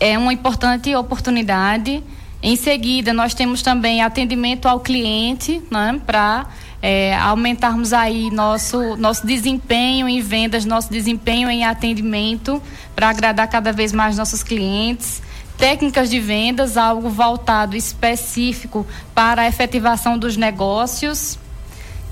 é 0.00 0.18
uma 0.18 0.32
importante 0.32 0.92
oportunidade. 0.96 2.02
Em 2.42 2.56
seguida, 2.56 3.12
nós 3.12 3.32
temos 3.32 3.62
também 3.62 4.02
atendimento 4.02 4.66
ao 4.66 4.80
cliente, 4.80 5.62
né, 5.70 6.00
para 6.04 6.46
é, 6.82 7.16
aumentarmos 7.16 7.92
aí 7.92 8.28
nosso, 8.32 8.96
nosso 8.96 9.24
desempenho 9.24 10.08
em 10.08 10.20
vendas, 10.20 10.64
nosso 10.64 10.90
desempenho 10.90 11.48
em 11.48 11.64
atendimento, 11.64 12.60
para 12.96 13.08
agradar 13.08 13.46
cada 13.46 13.72
vez 13.72 13.92
mais 13.92 14.18
nossos 14.18 14.42
clientes 14.42 15.27
técnicas 15.58 16.08
de 16.08 16.20
vendas, 16.20 16.76
algo 16.76 17.10
voltado 17.10 17.76
específico 17.76 18.86
para 19.12 19.42
a 19.42 19.48
efetivação 19.48 20.16
dos 20.16 20.36
negócios. 20.36 21.36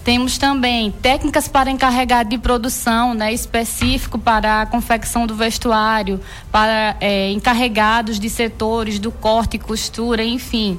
Temos 0.04 0.36
também 0.36 0.90
técnicas 0.90 1.48
para 1.48 1.70
encarregado 1.70 2.28
de 2.28 2.38
produção, 2.38 3.14
né, 3.14 3.32
específico 3.32 4.18
para 4.18 4.62
a 4.62 4.66
confecção 4.66 5.26
do 5.26 5.34
vestuário, 5.34 6.20
para 6.50 6.96
é, 7.00 7.30
encarregados 7.30 8.20
de 8.20 8.28
setores 8.28 8.98
do 8.98 9.10
corte 9.10 9.56
e 9.56 9.58
costura, 9.58 10.24
enfim. 10.24 10.78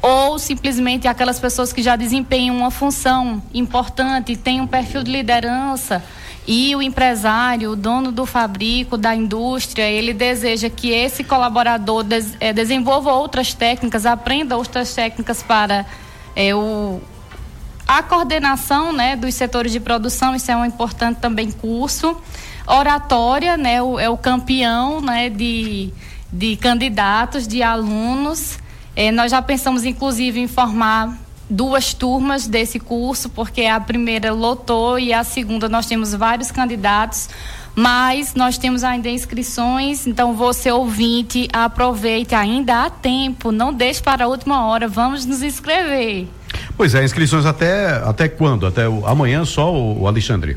Ou 0.00 0.38
simplesmente 0.38 1.06
aquelas 1.06 1.38
pessoas 1.38 1.72
que 1.72 1.82
já 1.82 1.94
desempenham 1.94 2.56
uma 2.56 2.70
função 2.70 3.42
importante, 3.52 4.36
têm 4.36 4.60
um 4.60 4.66
perfil 4.66 5.02
de 5.02 5.12
liderança, 5.12 6.02
e 6.46 6.74
o 6.74 6.82
empresário, 6.82 7.70
o 7.70 7.76
dono 7.76 8.10
do 8.10 8.26
fabrico, 8.26 8.96
da 8.96 9.14
indústria, 9.14 9.84
ele 9.84 10.12
deseja 10.12 10.68
que 10.68 10.90
esse 10.90 11.22
colaborador 11.22 12.02
des, 12.02 12.36
é, 12.40 12.52
desenvolva 12.52 13.12
outras 13.12 13.54
técnicas, 13.54 14.04
aprenda 14.04 14.56
outras 14.56 14.92
técnicas 14.92 15.40
para 15.42 15.86
é, 16.34 16.52
o, 16.52 17.00
a 17.86 18.02
coordenação 18.02 18.92
né, 18.92 19.14
dos 19.14 19.34
setores 19.34 19.70
de 19.70 19.78
produção, 19.78 20.34
isso 20.34 20.50
é 20.50 20.56
um 20.56 20.64
importante 20.64 21.20
também 21.20 21.52
curso. 21.52 22.16
Oratória, 22.66 23.56
né, 23.56 23.80
o, 23.80 23.98
é 23.98 24.08
o 24.10 24.16
campeão 24.16 25.00
né, 25.00 25.30
de, 25.30 25.92
de 26.32 26.56
candidatos, 26.56 27.46
de 27.46 27.62
alunos. 27.62 28.58
É, 28.96 29.12
nós 29.12 29.30
já 29.30 29.40
pensamos, 29.40 29.84
inclusive, 29.84 30.40
em 30.40 30.48
formar 30.48 31.16
duas 31.52 31.92
turmas 31.92 32.46
desse 32.46 32.80
curso, 32.80 33.28
porque 33.28 33.66
a 33.66 33.78
primeira 33.78 34.32
lotou 34.32 34.98
e 34.98 35.12
a 35.12 35.22
segunda 35.22 35.68
nós 35.68 35.86
temos 35.86 36.14
vários 36.14 36.50
candidatos, 36.50 37.28
mas 37.74 38.34
nós 38.34 38.56
temos 38.56 38.82
ainda 38.82 39.08
inscrições, 39.08 40.06
então 40.06 40.34
você 40.34 40.70
ouvinte, 40.70 41.48
aproveite, 41.52 42.34
ainda 42.34 42.84
há 42.84 42.90
tempo, 42.90 43.52
não 43.52 43.72
deixe 43.72 44.02
para 44.02 44.24
a 44.24 44.28
última 44.28 44.66
hora, 44.66 44.88
vamos 44.88 45.26
nos 45.26 45.42
inscrever. 45.42 46.26
Pois 46.76 46.94
é, 46.94 47.04
inscrições 47.04 47.46
até 47.46 48.02
até 48.04 48.28
quando? 48.28 48.66
Até 48.66 48.88
o, 48.88 49.06
amanhã 49.06 49.44
só 49.44 49.72
o 49.72 50.06
Alexandre? 50.06 50.56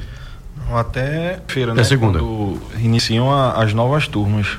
Até 0.73 1.39
feira, 1.47 1.71
até 1.73 1.81
né? 1.81 1.87
segunda. 1.87 2.19
Quando 2.19 2.59
iniciam 2.79 3.31
a, 3.31 3.61
as 3.63 3.73
novas 3.73 4.07
turmas. 4.07 4.57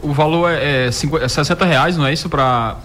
O 0.00 0.12
valor 0.12 0.50
é, 0.50 0.86
é, 0.86 0.90
50, 0.90 1.24
é 1.24 1.28
60 1.28 1.64
reais, 1.64 1.96
não 1.96 2.06
é 2.06 2.12
isso? 2.12 2.28
Para 2.28 2.76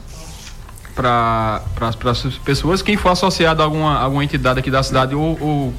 para 0.97 1.61
as 1.81 1.95
pessoas. 2.43 2.81
Quem 2.81 2.97
for 2.97 3.09
associado 3.09 3.61
a 3.61 3.65
alguma, 3.65 3.99
alguma 3.99 4.23
entidade 4.23 4.59
aqui 4.59 4.71
da 4.71 4.81
cidade 4.81 5.13
ou, 5.13 5.37
ou 5.39 5.73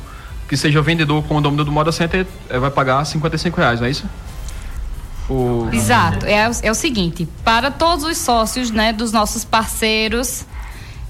que 0.49 0.57
seja 0.57 0.81
vendedor 0.81 1.25
condomínio 1.25 1.65
do 1.65 1.73
Moda 1.73 1.91
Center 1.91 2.25
é, 2.49 2.59
vai 2.59 2.71
pagar 2.71 3.05
55 3.05 3.57
reais, 3.57 3.81
não 3.81 3.89
é 3.89 3.91
isso? 3.91 4.07
O... 5.29 5.69
Exato. 5.73 6.25
É, 6.25 6.49
é 6.63 6.71
o 6.71 6.75
seguinte, 6.75 7.28
para 7.45 7.71
todos 7.71 8.04
os 8.04 8.17
sócios 8.17 8.71
né, 8.71 8.93
dos 8.93 9.11
nossos 9.11 9.45
parceiros, 9.45 10.47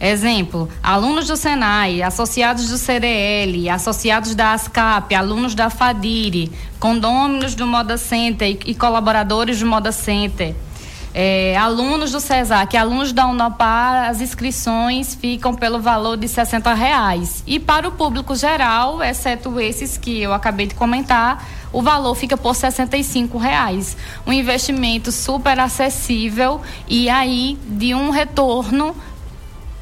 exemplo, 0.01 0.69
alunos 0.83 1.27
do 1.27 1.37
Senai, 1.37 2.03
associados 2.03 2.69
do 2.69 2.79
CDL, 2.79 3.69
associados 3.69 4.35
da 4.35 4.55
ASCAP, 4.55 5.15
alunos 5.15 5.55
da 5.55 5.69
FADIRE, 5.69 6.51
condôminos 6.81 7.55
do 7.55 7.67
Moda 7.67 7.99
Center 7.99 8.49
e, 8.49 8.71
e 8.71 8.75
colaboradores 8.75 9.61
do 9.61 9.67
Moda 9.67 9.93
Center 9.93 10.55
é, 11.15 11.57
alunos 11.57 12.13
do 12.13 12.21
CESAC, 12.21 12.77
alunos 12.77 13.13
da 13.13 13.27
Unopar, 13.27 14.09
as 14.09 14.21
inscrições 14.21 15.15
ficam 15.15 15.55
pelo 15.55 15.81
valor 15.81 16.17
de 16.17 16.29
60 16.29 16.73
reais. 16.75 17.43
E 17.47 17.59
para 17.59 17.89
o 17.89 17.93
público 17.93 18.35
geral, 18.35 19.03
exceto 19.03 19.59
esses 19.61 19.97
que 19.97 20.21
eu 20.21 20.33
acabei 20.33 20.67
de 20.67 20.75
comentar, 20.75 21.47
o 21.73 21.83
valor 21.83 22.15
fica 22.15 22.37
por 22.37 22.55
65 22.55 23.39
reais. 23.39 23.97
Um 24.27 24.33
investimento 24.33 25.11
super 25.13 25.59
acessível 25.59 26.61
e 26.87 27.09
aí 27.09 27.59
de 27.67 27.95
um 27.95 28.11
retorno 28.11 28.95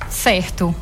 certo. 0.09 0.75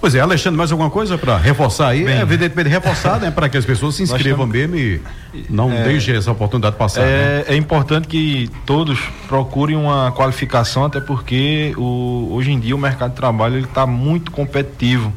Pois 0.00 0.14
é, 0.14 0.20
Alexandre, 0.20 0.56
mais 0.56 0.70
alguma 0.70 0.90
coisa 0.90 1.16
para 1.16 1.36
reforçar 1.36 1.88
aí? 1.88 2.04
Bem, 2.04 2.18
é, 2.18 2.20
evidentemente, 2.22 2.68
reforçar, 2.68 3.20
né? 3.20 3.30
Para 3.30 3.48
que 3.48 3.56
as 3.56 3.64
pessoas 3.64 3.94
se 3.94 4.02
inscrevam 4.02 4.46
mesmo 4.46 4.76
e 4.76 5.00
não 5.48 5.72
é, 5.72 5.84
deixem 5.84 6.14
essa 6.14 6.30
oportunidade 6.30 6.76
passar. 6.76 7.02
É, 7.02 7.04
né? 7.04 7.44
é, 7.48 7.56
importante 7.56 8.08
que 8.08 8.50
todos 8.64 8.98
procurem 9.28 9.76
uma 9.76 10.12
qualificação, 10.12 10.84
até 10.84 11.00
porque 11.00 11.74
o, 11.76 12.28
hoje 12.32 12.52
em 12.52 12.60
dia 12.60 12.74
o 12.74 12.78
mercado 12.78 13.10
de 13.10 13.16
trabalho 13.16 13.58
está 13.58 13.86
muito 13.86 14.30
competitivo. 14.30 15.12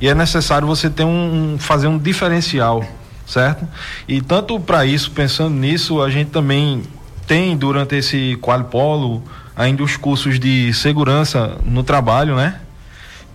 E 0.00 0.08
é 0.08 0.14
necessário 0.14 0.66
você 0.66 0.90
ter 0.90 1.04
um, 1.04 1.56
fazer 1.58 1.86
um 1.86 1.98
diferencial, 1.98 2.84
certo? 3.26 3.66
E 4.06 4.20
tanto 4.20 4.58
para 4.60 4.84
isso, 4.84 5.10
pensando 5.10 5.54
nisso, 5.54 6.02
a 6.02 6.10
gente 6.10 6.30
também 6.30 6.82
tem 7.26 7.56
durante 7.56 7.96
esse 7.96 8.38
Qualipolo 8.40 9.22
ainda 9.56 9.82
os 9.82 9.96
cursos 9.96 10.38
de 10.38 10.72
segurança 10.74 11.56
no 11.64 11.82
trabalho, 11.82 12.36
né? 12.36 12.60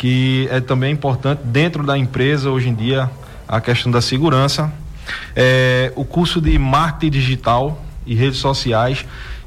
Que 0.01 0.47
é 0.49 0.59
também 0.59 0.91
importante 0.91 1.41
dentro 1.43 1.83
da 1.83 1.95
empresa 1.95 2.49
hoje 2.49 2.67
em 2.67 2.73
dia 2.73 3.07
a 3.47 3.61
questão 3.61 3.91
da 3.91 4.01
segurança. 4.01 4.73
É, 5.35 5.93
o 5.95 6.03
curso 6.03 6.41
de 6.41 6.57
marketing 6.57 7.11
digital 7.11 7.79
e 8.03 8.15
redes 8.15 8.39
sociais 8.39 9.05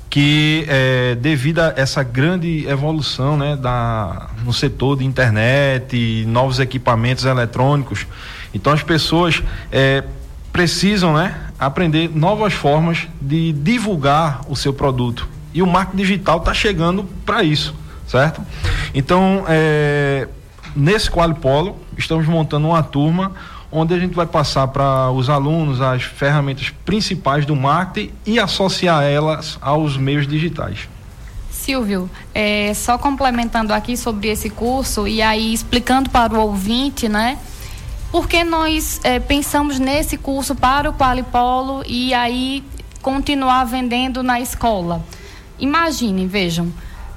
que 0.09 0.64
é, 0.69 1.17
devido 1.17 1.59
a 1.59 1.75
essa 1.75 2.05
grande 2.05 2.69
evolução 2.69 3.37
né, 3.37 3.57
da, 3.57 4.29
no 4.45 4.53
setor 4.53 4.99
de 4.99 5.05
internet, 5.05 6.25
novos 6.29 6.61
equipamentos 6.61 7.25
eletrônicos, 7.25 8.07
então 8.55 8.73
as 8.73 8.81
pessoas 8.81 9.43
é, 9.73 10.05
precisam 10.53 11.14
né, 11.14 11.35
aprender 11.59 12.09
novas 12.14 12.53
formas 12.53 13.09
de 13.21 13.53
divulgar 13.53 14.43
o 14.49 14.55
seu 14.55 14.73
produto. 14.73 15.29
E 15.53 15.61
o 15.61 15.67
marketing 15.67 15.97
digital 15.97 16.38
está 16.38 16.55
chegando 16.55 17.03
para 17.27 17.43
isso, 17.43 17.75
certo? 18.07 18.40
Então, 18.95 19.45
é, 19.49 20.29
Nesse 20.77 21.09
Qualipolo, 21.11 21.77
estamos 21.97 22.27
montando 22.27 22.67
uma 22.69 22.83
turma 22.83 23.33
onde 23.71 23.95
a 23.95 23.99
gente 23.99 24.15
vai 24.15 24.27
passar 24.27 24.69
para 24.69 25.11
os 25.11 25.29
alunos 25.29 25.81
as 25.81 26.03
ferramentas 26.03 26.71
principais 26.85 27.47
do 27.47 27.55
marketing 27.57 28.13
e 28.27 28.39
associar 28.39 29.03
elas 29.03 29.59
aos 29.61 29.97
meios 29.97 30.27
digitais. 30.27 30.89
Silvio, 31.51 32.11
é, 32.35 32.73
só 32.75 32.99
complementando 32.99 33.73
aqui 33.73 33.97
sobre 33.97 34.29
esse 34.29 34.51
curso 34.51 35.09
e 35.09 35.23
aí 35.23 35.53
explicando 35.53 36.11
para 36.11 36.35
o 36.35 36.41
ouvinte, 36.41 37.09
né? 37.09 37.39
Porque 38.13 38.45
nós 38.45 39.01
é, 39.03 39.19
pensamos 39.19 39.79
nesse 39.79 40.17
curso 40.17 40.55
para 40.55 40.91
o 40.91 40.93
Qualipolo 40.93 41.83
e 41.87 42.13
aí 42.13 42.63
continuar 43.01 43.65
vendendo 43.65 44.23
na 44.23 44.41
escola. 44.41 45.05
Imaginem, 45.59 46.27
vejam, 46.27 46.73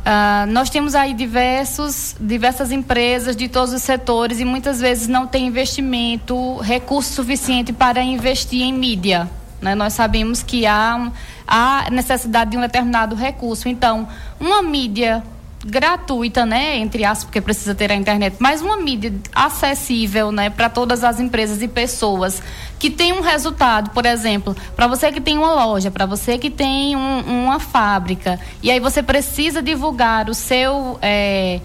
Uh, 0.07 0.49
nós 0.53 0.69
temos 0.69 0.95
aí 0.95 1.13
diversos, 1.13 2.15
diversas 2.17 2.71
empresas 2.71 3.35
de 3.35 3.49
todos 3.49 3.73
os 3.73 3.81
setores 3.81 4.39
e 4.39 4.45
muitas 4.45 4.79
vezes 4.79 5.09
não 5.09 5.27
tem 5.27 5.45
investimento, 5.45 6.55
recurso 6.59 7.11
suficiente 7.11 7.73
para 7.73 8.01
investir 8.01 8.61
em 8.61 8.71
mídia. 8.71 9.29
Né? 9.61 9.75
Nós 9.75 9.91
sabemos 9.91 10.41
que 10.41 10.65
há, 10.65 11.11
há 11.45 11.89
necessidade 11.91 12.51
de 12.51 12.57
um 12.57 12.61
determinado 12.61 13.17
recurso. 13.17 13.67
Então, 13.67 14.07
uma 14.39 14.63
mídia 14.63 15.21
gratuita, 15.65 16.45
né, 16.45 16.77
entre 16.77 17.03
aspas, 17.03 17.25
porque 17.25 17.41
precisa 17.41 17.73
ter 17.73 17.91
a 17.91 17.95
internet, 17.95 18.35
mas 18.39 18.61
uma 18.61 18.77
mídia 18.77 19.13
acessível, 19.33 20.31
né, 20.31 20.49
para 20.49 20.69
todas 20.69 21.03
as 21.03 21.19
empresas 21.19 21.61
e 21.61 21.67
pessoas 21.67 22.41
que 22.79 22.89
tem 22.89 23.11
um 23.13 23.21
resultado, 23.21 23.89
por 23.89 24.05
exemplo, 24.05 24.55
para 24.75 24.87
você 24.87 25.11
que 25.11 25.19
tem 25.19 25.37
uma 25.37 25.53
loja, 25.53 25.89
para 25.89 26.05
você 26.05 26.37
que 26.37 26.49
tem 26.49 26.95
um, 26.95 27.45
uma 27.45 27.59
fábrica, 27.59 28.39
e 28.61 28.69
aí 28.69 28.79
você 28.79 29.01
precisa 29.01 29.61
divulgar 29.61 30.29
o 30.29 30.33
seu 30.33 30.99
é, 31.01 31.59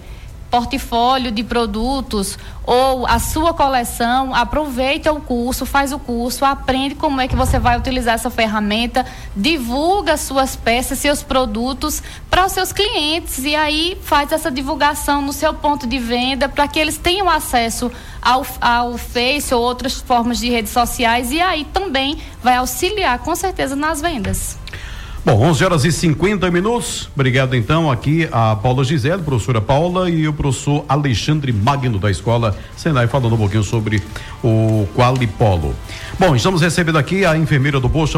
portfólio 0.53 1.31
de 1.31 1.43
produtos 1.43 2.37
ou 2.63 3.07
a 3.07 3.17
sua 3.17 3.55
coleção, 3.55 4.35
aproveita 4.35 5.11
o 5.11 5.19
curso, 5.19 5.65
faz 5.65 5.91
o 5.91 5.97
curso, 5.97 6.45
aprende 6.45 6.93
como 6.93 7.19
é 7.19 7.27
que 7.27 7.35
você 7.35 7.57
vai 7.57 7.75
utilizar 7.75 8.13
essa 8.13 8.29
ferramenta, 8.29 9.03
divulga 9.35 10.15
suas 10.15 10.55
peças, 10.55 10.99
seus 10.99 11.23
produtos 11.23 12.03
para 12.29 12.45
os 12.45 12.51
seus 12.51 12.71
clientes 12.71 13.43
e 13.43 13.55
aí 13.55 13.97
faz 14.03 14.31
essa 14.31 14.51
divulgação 14.51 15.23
no 15.23 15.33
seu 15.33 15.55
ponto 15.55 15.87
de 15.87 15.97
venda 15.97 16.47
para 16.47 16.67
que 16.67 16.77
eles 16.77 16.99
tenham 16.99 17.27
acesso 17.27 17.91
ao, 18.21 18.45
ao 18.61 18.95
Face 18.95 19.51
ou 19.55 19.59
outras 19.59 20.01
formas 20.01 20.37
de 20.37 20.51
redes 20.51 20.71
sociais 20.71 21.31
e 21.31 21.41
aí 21.41 21.65
também 21.65 22.21
vai 22.43 22.57
auxiliar 22.57 23.17
com 23.17 23.35
certeza 23.35 23.75
nas 23.75 23.99
vendas. 24.01 24.62
Bom, 25.25 25.39
11 25.39 25.63
horas 25.63 25.85
e 25.85 25.91
50 25.91 26.51
minutos. 26.51 27.09
Obrigado 27.15 27.55
então 27.55 27.89
aqui 27.89 28.27
a 28.29 28.57
Paula 28.57 28.83
Gisele, 28.83 29.21
professora 29.21 29.61
Paula 29.61 30.09
e 30.09 30.27
o 30.27 30.33
professor 30.33 30.83
Alexandre 30.89 31.53
Magno 31.53 31.97
da 31.97 32.11
escola 32.11 32.53
Senai 32.75 33.07
falando 33.07 33.35
um 33.35 33.37
pouquinho 33.37 33.63
sobre 33.63 34.03
o 34.43 34.85
Qualipolo. 34.93 35.73
Bom, 36.19 36.35
estamos 36.35 36.61
recebendo 36.61 36.97
aqui 36.97 37.23
a 37.25 37.37
enfermeira 37.37 37.79
do 37.79 37.89
posto 37.89 38.17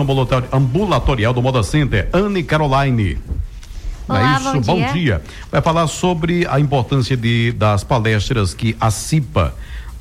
ambulatorial 0.51 1.31
do 1.31 1.43
Moda 1.43 1.61
Center, 1.61 2.09
Anne 2.11 2.41
Caroline. 2.41 3.19
Olá, 4.07 4.33
é 4.33 4.37
isso? 4.37 4.61
bom 4.61 4.75
dia. 4.75 4.87
bom 4.87 4.93
dia. 4.93 5.21
Vai 5.51 5.61
falar 5.61 5.85
sobre 5.85 6.47
a 6.47 6.59
importância 6.59 7.15
de, 7.15 7.51
das 7.51 7.83
palestras 7.83 8.55
que 8.55 8.75
a 8.81 8.89
CIPA 8.89 9.53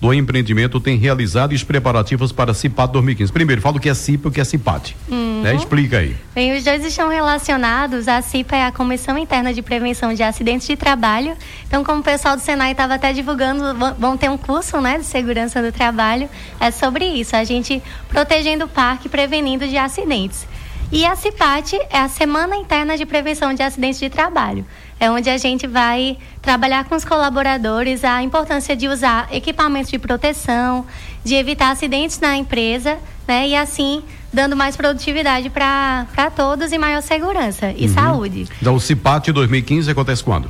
do 0.05 0.13
empreendimento 0.13 0.79
tem 0.79 0.99
realizado 0.99 1.53
os 1.53 1.65
preparativos 1.65 2.31
para 2.31 2.51
a 2.51 2.55
CIPAT 2.55 2.93
2015. 2.93 3.33
Primeiro, 3.33 3.63
fala 3.63 3.79
o 3.79 3.81
que 3.81 3.89
é 3.89 3.95
CIPA 3.95 4.29
e 4.29 4.31
o 4.31 4.33
que 4.33 4.41
é 4.41 4.45
CIPAT. 4.45 4.95
Uhum. 5.09 5.41
Né? 5.43 5.55
Explica 5.55 5.99
aí. 5.99 6.15
Bem, 6.35 6.55
os 6.55 6.63
dois 6.63 6.85
estão 6.85 7.09
relacionados. 7.09 8.07
A 8.07 8.21
CIPA 8.21 8.57
é 8.57 8.67
a 8.67 8.73
Comissão 8.73 9.17
Interna 9.17 9.55
de 9.55 9.63
Prevenção 9.63 10.13
de 10.13 10.23
Acidentes 10.23 10.67
de 10.67 10.77
Trabalho. 10.77 11.35
Então, 11.67 11.83
como 11.83 12.01
o 12.01 12.03
pessoal 12.03 12.37
do 12.37 12.43
Senai 12.43 12.73
estava 12.73 12.95
até 12.95 13.15
divulgando, 13.15 13.63
vão- 13.99 14.15
ter 14.19 14.29
um 14.31 14.37
curso 14.37 14.79
né, 14.81 14.99
de 14.99 15.05
segurança 15.07 15.63
do 15.63 15.73
trabalho. 15.73 16.29
É 16.61 16.71
sobre 16.71 17.07
isso, 17.07 17.35
a 17.35 17.43
gente 17.43 17.83
protegendo 18.09 18.67
o 18.67 18.69
parque 18.69 19.09
prevenindo 19.09 19.67
de 19.67 19.77
acidentes. 19.79 20.47
E 20.95 21.05
a 21.05 21.17
CIPAT 21.17 21.75
é 21.91 21.99
a 21.99 22.09
Semana 22.09 22.55
Interna 22.55 22.97
de 22.97 23.05
Prevenção 23.05 23.53
de 23.53 23.65
Acidentes 23.65 23.99
de 23.99 24.09
Trabalho. 24.09 24.65
É 25.01 25.11
onde 25.11 25.29
a 25.29 25.37
gente 25.37 25.67
vai 25.67 26.17
trabalhar 26.41 26.85
com 26.85 26.95
os 26.95 27.05
colaboradores 27.05 28.05
a 28.05 28.23
importância 28.23 28.77
de 28.77 28.87
usar 28.87 29.27
equipamentos 29.33 29.91
de 29.91 29.99
proteção, 29.99 30.87
de 31.25 31.35
evitar 31.35 31.73
acidentes 31.73 32.21
na 32.21 32.37
empresa, 32.37 32.97
né? 33.27 33.49
E 33.49 33.57
assim 33.57 34.05
dando 34.33 34.55
mais 34.55 34.77
produtividade 34.77 35.51
para 35.51 36.31
todos 36.37 36.71
e 36.71 36.79
maior 36.79 37.03
segurança 37.03 37.75
e 37.77 37.89
saúde. 37.89 38.47
Então, 38.61 38.77
o 38.77 38.81
CIPAT 38.81 39.33
2015 39.33 39.91
acontece 39.91 40.23
quando? 40.23 40.49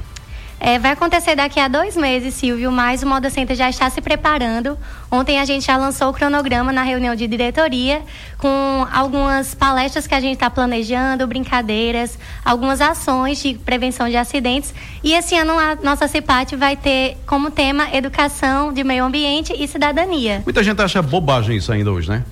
É, 0.66 0.78
vai 0.78 0.92
acontecer 0.92 1.36
daqui 1.36 1.60
a 1.60 1.68
dois 1.68 1.94
meses, 1.94 2.32
Silvio, 2.32 2.72
mas 2.72 3.02
o 3.02 3.06
Moda 3.06 3.28
Center 3.28 3.54
já 3.54 3.68
está 3.68 3.90
se 3.90 4.00
preparando. 4.00 4.78
Ontem 5.10 5.38
a 5.38 5.44
gente 5.44 5.66
já 5.66 5.76
lançou 5.76 6.08
o 6.08 6.12
cronograma 6.14 6.72
na 6.72 6.82
reunião 6.82 7.14
de 7.14 7.26
diretoria, 7.28 8.00
com 8.38 8.86
algumas 8.90 9.54
palestras 9.54 10.06
que 10.06 10.14
a 10.14 10.20
gente 10.20 10.32
está 10.32 10.48
planejando, 10.48 11.26
brincadeiras, 11.26 12.18
algumas 12.42 12.80
ações 12.80 13.42
de 13.42 13.52
prevenção 13.58 14.08
de 14.08 14.16
acidentes. 14.16 14.72
E 15.02 15.12
esse 15.12 15.36
ano 15.36 15.52
a 15.52 15.74
nossa 15.82 16.08
CIPAT 16.08 16.56
vai 16.56 16.78
ter 16.78 17.18
como 17.26 17.50
tema 17.50 17.94
educação 17.94 18.72
de 18.72 18.82
meio 18.82 19.04
ambiente 19.04 19.52
e 19.54 19.68
cidadania. 19.68 20.40
Muita 20.46 20.64
gente 20.64 20.80
acha 20.80 21.02
bobagem 21.02 21.58
isso 21.58 21.70
ainda 21.72 21.92
hoje, 21.92 22.08
né? 22.08 22.24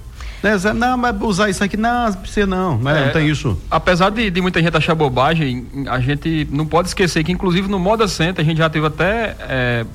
Né? 0.43 0.73
Não, 0.75 0.97
mas 0.97 1.15
usar 1.21 1.49
isso 1.49 1.63
aqui, 1.63 1.77
não, 1.77 2.07
não 2.07 2.13
precisa 2.15 2.47
não, 2.47 2.79
né? 2.79 3.03
É, 3.03 3.07
não 3.07 3.13
tem 3.13 3.29
isso. 3.29 3.57
Apesar 3.71 4.11
de, 4.11 4.31
de 4.31 4.41
muita 4.41 4.61
gente 4.61 4.77
achar 4.77 4.95
bobagem, 4.95 5.67
a 5.89 6.01
gente 6.01 6.49
não 6.51 6.67
pode 6.67 6.89
esquecer 6.89 7.23
que, 7.23 7.31
inclusive, 7.31 7.69
no 7.69 7.79
Moda 7.79 8.09
Center, 8.09 8.45
a 8.45 8.49
gente 8.49 8.59
já 8.59 8.69
teve 8.69 8.87
até 8.87 9.37
é, 9.41 9.87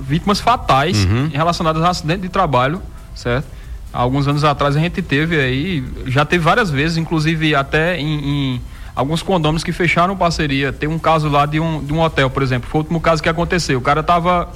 vítimas 0.00 0.40
fatais 0.40 1.06
relacionadas 1.32 1.82
a 1.82 1.90
acidente 1.90 2.22
de 2.22 2.28
trabalho, 2.28 2.80
certo? 3.14 3.46
Há 3.92 4.00
alguns 4.00 4.28
anos 4.28 4.44
atrás 4.44 4.76
a 4.76 4.80
gente 4.80 5.00
teve 5.00 5.40
aí, 5.40 5.84
já 6.06 6.24
teve 6.24 6.44
várias 6.44 6.70
vezes, 6.70 6.96
inclusive 6.98 7.54
até 7.54 7.98
em, 7.98 8.54
em 8.54 8.60
alguns 8.94 9.22
condôminos 9.22 9.64
que 9.64 9.72
fecharam 9.72 10.16
parceria. 10.16 10.72
Tem 10.72 10.88
um 10.88 10.98
caso 10.98 11.28
lá 11.28 11.46
de 11.46 11.58
um, 11.58 11.82
de 11.82 11.92
um 11.92 12.00
hotel, 12.00 12.28
por 12.28 12.42
exemplo. 12.42 12.68
Foi 12.68 12.80
o 12.80 12.82
último 12.82 13.00
caso 13.00 13.22
que 13.22 13.28
aconteceu. 13.28 13.78
O 13.78 13.82
cara 13.82 14.02
tava 14.02 14.50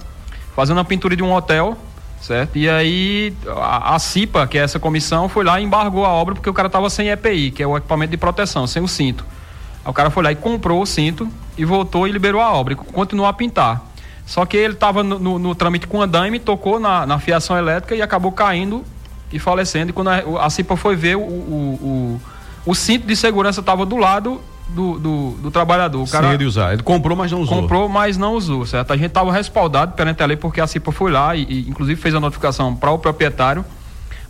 fazendo 0.55 0.81
a 0.81 0.85
pintura 0.85 1.17
de 1.17 1.23
um 1.23 1.33
hotel, 1.33 1.79
certo? 2.23 2.57
E 2.57 2.69
aí 2.71 3.35
a, 3.49 3.95
a 3.95 3.99
CIPA, 3.99 4.47
que 4.47 4.57
é 4.57 4.63
essa 4.63 4.79
comissão, 4.79 5.29
foi 5.29 5.45
lá 5.45 5.61
e 5.61 5.65
embargou 5.65 6.07
a 6.07 6.09
obra 6.09 6.35
porque 6.35 6.49
o 6.49 6.55
cara 6.55 6.71
tava 6.71 6.89
sem 6.89 7.09
EPI, 7.11 7.51
que 7.51 7.63
é 7.63 7.67
o 7.67 7.77
equipamento 7.77 8.11
de 8.13 8.17
proteção, 8.17 8.67
sem 8.67 8.83
o 8.83 8.89
cinto. 8.89 9.25
Aí 9.85 9.91
o 9.91 9.93
cara 9.93 10.09
foi 10.11 10.23
lá 10.23 10.33
e 10.33 10.37
comprou 10.37 10.81
o 10.81 10.87
cinto 10.87 11.29
e 11.59 11.65
voltou 11.65 12.09
e 12.09 12.13
liberou 12.13 12.41
a 12.41 12.51
obra 12.53 12.73
e 12.73 12.77
continuou 12.77 13.27
a 13.29 13.33
pintar. 13.33 13.85
Só 14.25 14.47
que 14.47 14.57
ele 14.57 14.75
estava 14.75 15.03
no, 15.03 15.19
no- 15.19 15.39
no 15.39 15.55
trâmite 15.55 15.87
com 15.87 16.01
andaime, 16.01 16.39
tocou 16.39 16.79
na, 16.79 17.05
na 17.05 17.19
fiação 17.19 17.59
elétrica 17.59 17.95
e 17.95 18.01
acabou 18.01 18.31
caindo 18.33 18.85
e 19.33 19.39
falecendo. 19.39 19.91
E 19.91 19.93
quando 19.93 20.09
a, 20.09 20.47
a 20.47 20.49
CIPA 20.49 20.77
foi 20.77 20.95
ver, 20.95 21.17
o, 21.17 21.21
o, 21.21 22.21
o, 22.65 22.71
o 22.71 22.75
cinto 22.75 23.07
de 23.07 23.17
segurança 23.17 23.59
estava 23.61 23.85
do 23.85 23.97
lado 23.97 24.41
do, 24.73 24.99
do, 24.99 25.31
do 25.43 25.51
trabalhador. 25.51 26.03
O 26.03 26.09
cara 26.09 26.27
Sem 26.27 26.35
ele 26.35 26.45
usar. 26.45 26.73
Ele 26.73 26.83
comprou, 26.83 27.17
mas 27.17 27.31
não 27.31 27.41
usou. 27.41 27.61
comprou, 27.63 27.89
mas 27.89 28.17
não 28.17 28.35
usou, 28.35 28.65
certo? 28.67 28.93
A 28.93 28.97
gente 28.97 29.07
estava 29.09 29.31
respaldado 29.33 29.93
perante 29.93 30.23
a 30.23 30.27
lei 30.27 30.37
porque 30.37 30.61
a 30.61 30.67
CIPA 30.67 30.91
foi 30.93 31.11
lá 31.13 31.37
e, 31.37 31.43
e, 31.49 31.69
inclusive 31.69 32.01
fez 32.01 32.15
a 32.15 32.21
notificação 32.21 32.75
para 32.75 32.91
o 32.91 32.99
proprietário. 32.99 33.65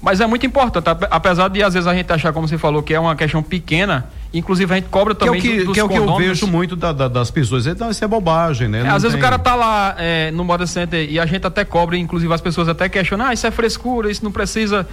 Mas 0.00 0.20
é 0.20 0.26
muito 0.26 0.44
importante, 0.44 0.88
ape- 0.88 1.06
apesar 1.08 1.46
de 1.48 1.62
às 1.62 1.74
vezes 1.74 1.86
a 1.86 1.94
gente 1.94 2.12
achar, 2.12 2.32
como 2.32 2.48
você 2.48 2.58
falou, 2.58 2.82
que 2.82 2.92
é 2.92 2.98
uma 2.98 3.14
questão 3.14 3.40
pequena, 3.40 4.06
inclusive 4.34 4.72
a 4.72 4.76
gente 4.76 4.88
cobra 4.88 5.14
Que 5.14 5.22
é 5.22 5.26
o 5.30 5.34
também 5.34 5.40
que, 5.40 5.58
do- 5.60 5.64
dos 5.66 5.74
que, 5.74 5.78
é 5.80 5.84
o 5.84 5.88
que 5.88 5.96
eu 5.96 6.16
vejo 6.16 6.44
muito 6.48 6.74
da- 6.74 6.92
da- 6.92 7.06
das 7.06 7.30
pessoas. 7.30 7.68
Então, 7.68 7.88
isso 7.88 8.04
é 8.04 8.08
bobagem, 8.08 8.66
né? 8.66 8.80
É, 8.80 8.88
às 8.88 9.02
vezes 9.04 9.10
tem- 9.12 9.20
o 9.20 9.22
cara 9.22 9.38
tá 9.38 9.54
lá 9.54 9.94
é, 9.96 10.32
no 10.32 10.42
Moda 10.44 10.66
Center 10.66 11.08
e 11.08 11.20
a 11.20 11.24
gente 11.26 11.46
até 11.46 11.64
cobra, 11.64 11.96
inclusive 11.96 12.34
as 12.34 12.40
pessoas 12.40 12.68
até 12.68 12.88
questionam, 12.88 13.26
ah, 13.26 13.32
isso 13.32 13.46
é 13.46 13.50
frescura, 13.52 14.10
isso 14.10 14.24
não 14.24 14.32
precisa. 14.32 14.88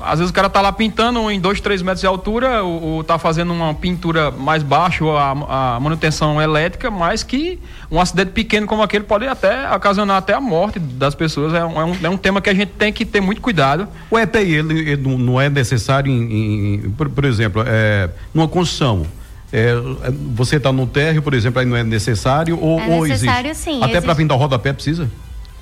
Às 0.00 0.18
vezes 0.18 0.30
o 0.30 0.34
cara 0.34 0.48
tá 0.48 0.60
lá 0.60 0.72
pintando 0.72 1.30
em 1.30 1.38
2, 1.40 1.60
3 1.60 1.82
metros 1.82 2.00
de 2.00 2.06
altura, 2.06 2.62
ou, 2.62 2.82
ou 2.82 3.04
tá 3.04 3.18
fazendo 3.18 3.52
uma 3.52 3.74
pintura 3.74 4.30
mais 4.30 4.62
baixa, 4.62 5.04
ou 5.04 5.16
a, 5.16 5.76
a 5.76 5.80
manutenção 5.80 6.40
elétrica, 6.40 6.90
mas 6.90 7.22
que 7.22 7.58
um 7.90 8.00
acidente 8.00 8.30
pequeno 8.30 8.66
como 8.66 8.82
aquele 8.82 9.04
pode 9.04 9.26
até 9.26 9.70
ocasionar 9.74 10.16
até 10.16 10.32
a 10.34 10.40
morte 10.40 10.78
das 10.78 11.14
pessoas. 11.14 11.52
É 11.54 11.64
um, 11.64 11.80
é 11.80 11.84
um, 11.84 11.96
é 12.04 12.08
um 12.10 12.16
tema 12.16 12.40
que 12.40 12.48
a 12.50 12.54
gente 12.54 12.70
tem 12.72 12.92
que 12.92 13.04
ter 13.04 13.20
muito 13.20 13.40
cuidado. 13.40 13.86
O 14.10 14.18
EPI, 14.18 14.54
ele, 14.54 14.90
ele 14.90 15.16
não- 15.16 15.40
é 15.40 15.48
necessário 15.48 16.10
em, 16.10 16.74
em- 16.74 16.90
por, 16.90 17.08
por 17.08 17.24
exemplo, 17.24 17.62
é, 17.66 18.08
numa 18.34 18.48
construção. 18.48 19.06
É, 19.52 19.70
é, 20.04 20.12
você 20.34 20.56
está 20.56 20.72
no 20.72 20.86
térreo, 20.86 21.22
por 21.22 21.34
exemplo, 21.34 21.58
aí 21.60 21.66
não 21.66 21.76
é 21.76 21.82
necessário 21.82 22.56
ou, 22.60 22.78
É 22.80 22.86
ou 22.86 23.04
necessário, 23.06 23.50
existe? 23.50 23.70
sim, 23.70 23.82
Até 23.82 24.00
para 24.00 24.14
pintar 24.14 24.36
o 24.36 24.40
rodapé 24.40 24.72
precisa? 24.72 25.10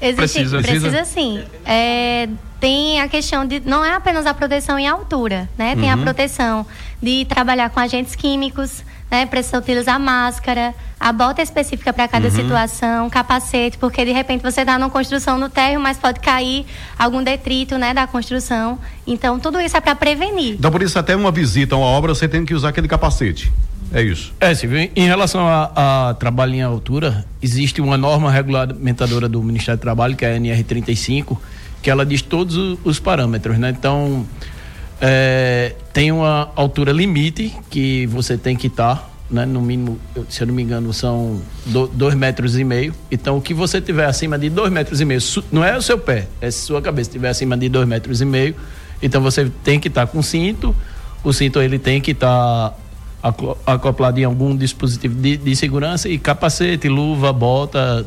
Existe, 0.01 0.17
Precisa. 0.45 0.63
precisa, 0.63 1.05
sim. 1.05 1.43
É, 1.67 2.29
tem 2.61 3.01
a 3.01 3.09
questão 3.09 3.45
de. 3.47 3.61
Não 3.61 3.85
é 3.85 3.95
apenas 3.95 4.27
a 4.27 4.35
proteção 4.35 4.79
em 4.79 4.87
altura, 4.87 5.49
né? 5.59 5.75
Tem 5.77 5.91
a 5.91 5.97
Uhum. 5.97 6.03
proteção 6.03 6.67
de 7.03 7.25
trabalhar 7.25 7.71
com 7.71 7.81
agentes 7.81 8.15
químicos, 8.15 8.85
né? 9.11 9.27
Precisa 9.27 9.59
utilizar 9.59 9.99
máscara, 9.99 10.75
a 11.01 11.13
bota 11.13 11.41
específica 11.43 11.93
para 11.93 12.05
Uhum. 12.05 12.09
cada 12.11 12.31
situação, 12.31 13.09
capacete, 13.11 13.79
porque 13.79 14.05
de 14.05 14.13
repente 14.13 14.43
você 14.43 14.61
está 14.63 14.79
numa 14.79 14.91
construção 14.91 15.39
no 15.39 15.49
térreo, 15.49 15.81
mas 15.81 15.97
pode 15.97 16.21
cair 16.21 16.67
algum 16.99 17.23
detrito, 17.23 17.79
né? 17.79 17.95
Da 17.95 18.07
construção. 18.07 18.79
Então, 19.07 19.39
tudo 19.39 19.61
isso 19.61 19.77
é 19.77 19.81
para 19.81 19.95
prevenir. 19.95 20.57
Então, 20.59 20.71
por 20.71 20.83
isso, 20.83 20.99
até 20.99 21.15
uma 21.17 21.31
visita 21.31 21.75
a 21.75 21.79
uma 21.79 21.87
obra, 21.87 22.15
você 22.15 22.29
tem 22.29 22.45
que 22.45 22.55
usar 22.55 22.71
aquele 22.71 22.89
capacete. 22.89 23.53
É 23.91 24.03
isso. 24.03 24.35
É, 24.39 24.55
Silvio, 24.55 24.79
em- 24.79 24.91
em 24.95 25.07
relação 25.07 25.49
a, 25.49 26.11
a 26.11 26.15
trabalho 26.15 26.53
em 26.55 26.61
altura, 26.61 27.25
existe 27.41 27.81
uma 27.81 27.97
norma 27.97 28.31
regulamentadora 28.31 29.27
do 29.29 29.43
Ministério 29.43 29.79
do 29.79 29.81
Trabalho, 29.81 30.15
que 30.15 30.27
é 30.27 30.35
a 30.35 30.39
NR35, 30.39 31.39
que 31.81 31.89
ela 31.91 32.05
diz 32.05 32.21
todos 32.21 32.77
os 32.85 32.99
parâmetros, 33.01 33.57
né? 33.57 33.71
Então, 33.71 34.27
é, 35.01 35.75
tem 35.93 36.11
uma 36.11 36.51
altura 36.55 36.93
limite 36.93 37.55
que 37.71 38.07
você 38.07 38.37
tem 38.37 38.57
que 38.57 38.67
estar, 38.67 39.11
né? 39.31 39.45
No 39.45 39.61
mínimo, 39.61 39.99
se 40.29 40.43
eu 40.43 40.47
não 40.47 40.55
me 40.55 40.63
engano, 40.63 40.93
são 40.93 41.41
do, 41.67 41.87
dois 41.87 42.15
metros 42.15 42.59
e 42.59 42.65
meio. 42.65 42.95
Então, 43.11 43.37
o 43.37 43.41
que 43.41 43.55
você 43.55 43.81
tiver 43.81 44.07
acima 44.07 44.39
de 44.39 44.49
dois 44.49 44.73
metros 44.73 45.01
e 45.01 45.05
meio, 45.05 45.21
não 45.53 45.65
é 45.65 45.77
o 45.77 45.83
seu 45.83 45.99
pé, 45.99 46.29
é 46.41 46.51
sua 46.51 46.81
cabeça. 46.83 47.11
Se 47.11 47.13
tiver 47.13 47.29
acima 47.29 47.57
de 47.57 47.69
dois 47.69 47.87
metros 47.87 48.21
e 48.21 48.25
meio, 48.25 48.55
então 49.03 49.21
você 49.21 49.51
tem 49.63 49.79
que 49.79 49.89
estar 49.89 50.07
com 50.07 50.23
cinto. 50.23 50.75
O 51.23 51.33
cinto 51.33 51.61
ele 51.61 51.79
tem 51.79 52.01
que 52.01 52.13
estar 52.13 52.77
aclo- 53.23 53.59
acoplado 53.67 54.19
em 54.19 54.25
algum 54.25 54.57
dispositivo 54.57 55.15
de, 55.15 55.37
de 55.37 55.57
segurança 55.57 56.09
e 56.09 56.19
capacete, 56.19 56.89
luva, 56.89 57.33
bota, 57.33 58.07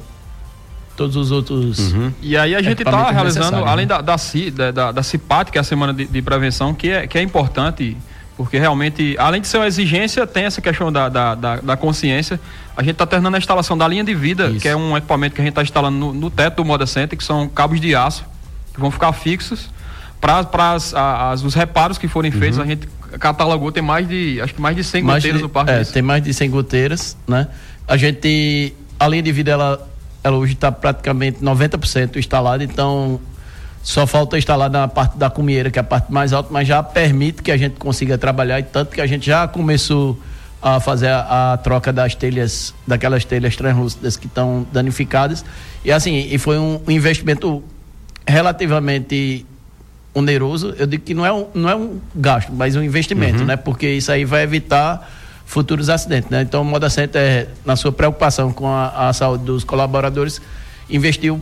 todos 1.02 1.16
os 1.16 1.32
outros. 1.32 1.94
E 2.22 2.38
aí 2.38 2.56
a 2.56 2.62
gente 2.62 2.82
está 2.84 3.12
realizando, 3.12 3.46
necessário, 3.46 3.68
além 3.68 3.86
né? 3.86 3.90
da, 3.90 4.02
da, 4.02 4.72
da, 4.72 4.92
da, 4.92 5.04
CIPAT, 5.04 5.52
que 5.52 5.58
é 5.58 5.62
a 5.62 5.64
Semana 5.64 5.94
de, 5.94 6.06
de 6.06 6.22
Prevenção, 6.22 6.74
que 6.74 6.90
é, 6.90 7.08
que 7.08 7.18
é 7.18 7.22
importante, 7.22 7.98
porque 8.38 8.58
realmente, 8.60 9.16
além 9.20 9.42
de 9.42 9.48
ser 9.48 9.58
uma 9.58 9.68
exigência, 9.68 10.26
tem 10.28 10.46
essa 10.46 10.62
questão 10.62 10.92
da, 10.92 11.10
da, 11.10 11.36
da, 11.36 11.56
da 11.58 11.78
consciência. 11.78 12.40
A 12.78 12.82
gente 12.84 12.94
está 12.94 13.06
terminando 13.06 13.36
a 13.36 13.38
instalação 13.38 13.78
da 13.78 13.88
linha 13.88 14.04
de 14.04 14.14
vida, 14.16 14.48
Isso. 14.50 14.60
que 14.62 14.68
é 14.68 14.76
um 14.76 14.96
equipamento 14.96 15.36
que 15.36 15.42
a 15.42 15.44
gente 15.44 15.52
está 15.52 15.62
instalando 15.64 15.98
no, 15.98 16.14
no 16.14 16.30
teto 16.30 16.58
do 16.58 16.66
Moda 16.66 16.86
Center, 16.88 17.18
que 17.18 17.24
são 17.24 17.48
cabos 17.50 17.82
de 17.82 17.94
aço, 17.96 18.24
que 18.74 18.80
vão 18.80 18.90
ficar 18.92 19.12
fixos. 19.14 19.70
Para 20.20 20.46
os 21.44 21.54
reparos 21.56 21.98
que 21.98 22.08
forem 22.08 22.32
feitos, 22.32 22.58
Uhum. 22.58 22.64
a 22.64 22.68
gente 22.68 22.88
catalogou, 23.20 23.72
tem 23.72 23.84
mais 23.84 24.08
de, 24.08 24.40
acho 24.42 24.54
que 24.54 24.62
mais 24.62 24.76
de 24.76 24.84
100 24.84 25.04
Mais 25.04 25.18
goteiras 25.24 25.40
de- 25.40 25.44
no 25.44 25.50
parque. 25.50 25.72
é, 25.72 25.84
tem 25.84 26.02
mais 26.02 26.24
de 26.24 26.34
100 26.34 26.50
goteiras, 26.50 27.18
né? 27.28 27.48
A 27.88 27.98
gente, 27.98 28.74
a 29.00 29.08
linha 29.08 29.22
de 29.24 29.32
vida, 29.32 29.52
ela 29.52 29.88
ela 30.24 30.38
hoje 30.38 30.54
está 30.54 30.72
praticamente 30.72 31.40
90% 31.42 32.18
instalada, 32.18 32.64
então 32.64 33.20
só 33.84 34.06
falta 34.06 34.38
instalar 34.38 34.70
na 34.70 34.88
parte 34.88 35.18
da 35.18 35.30
cumieira, 35.30 35.72
que 35.72 35.80
é 35.80 35.82
a 35.82 35.84
parte 35.84 36.12
mais 36.12 36.34
alta, 36.34 36.50
mas 36.52 36.68
já 36.68 36.84
permite 36.84 37.42
que 37.42 37.52
a 37.52 37.58
gente 37.58 37.76
consiga 37.78 38.18
trabalhar 38.18 38.60
e 38.60 38.64
tanto 38.64 38.92
que 38.92 39.02
a 39.02 39.08
gente 39.08 39.26
já 39.26 39.48
começou 39.48 40.20
a 40.62 40.80
fazer 40.80 41.08
a, 41.08 41.54
a 41.54 41.58
troca 41.58 41.92
das 41.92 42.14
telhas, 42.14 42.74
daquelas 42.86 43.26
telhas 43.26 43.56
translúcidas 43.56 44.16
que 44.16 44.28
estão 44.28 44.66
danificadas. 44.72 45.44
E 45.84 45.92
assim, 45.92 46.28
e 46.30 46.38
foi 46.38 46.60
um, 46.60 46.80
um 46.88 46.92
investimento 46.92 47.64
relativamente 48.28 49.44
oneroso. 50.14 50.76
Eu 50.78 50.86
digo 50.86 51.04
que 51.04 51.16
não 51.16 51.26
é 51.26 51.34
um, 51.34 51.48
não 51.56 51.70
é 51.70 51.76
um 51.76 52.00
gasto, 52.14 52.52
mas 52.54 52.76
um 52.76 52.84
investimento, 52.84 53.40
uhum. 53.40 53.46
né? 53.46 53.56
Porque 53.56 53.90
isso 53.90 54.12
aí 54.12 54.24
vai 54.24 54.44
evitar 54.44 55.10
futuros 55.52 55.90
acidentes, 55.90 56.30
né? 56.30 56.44
Então, 56.44 56.62
o 56.62 56.66
Moda 56.66 56.90
Center, 56.90 57.50
na 57.66 57.76
sua 57.76 57.92
preocupação 57.92 58.54
com 58.54 58.68
a, 58.68 59.10
a 59.10 59.14
saúde 59.14 59.44
dos 59.44 59.66
colaboradores, 59.66 60.42
investiu 60.90 61.42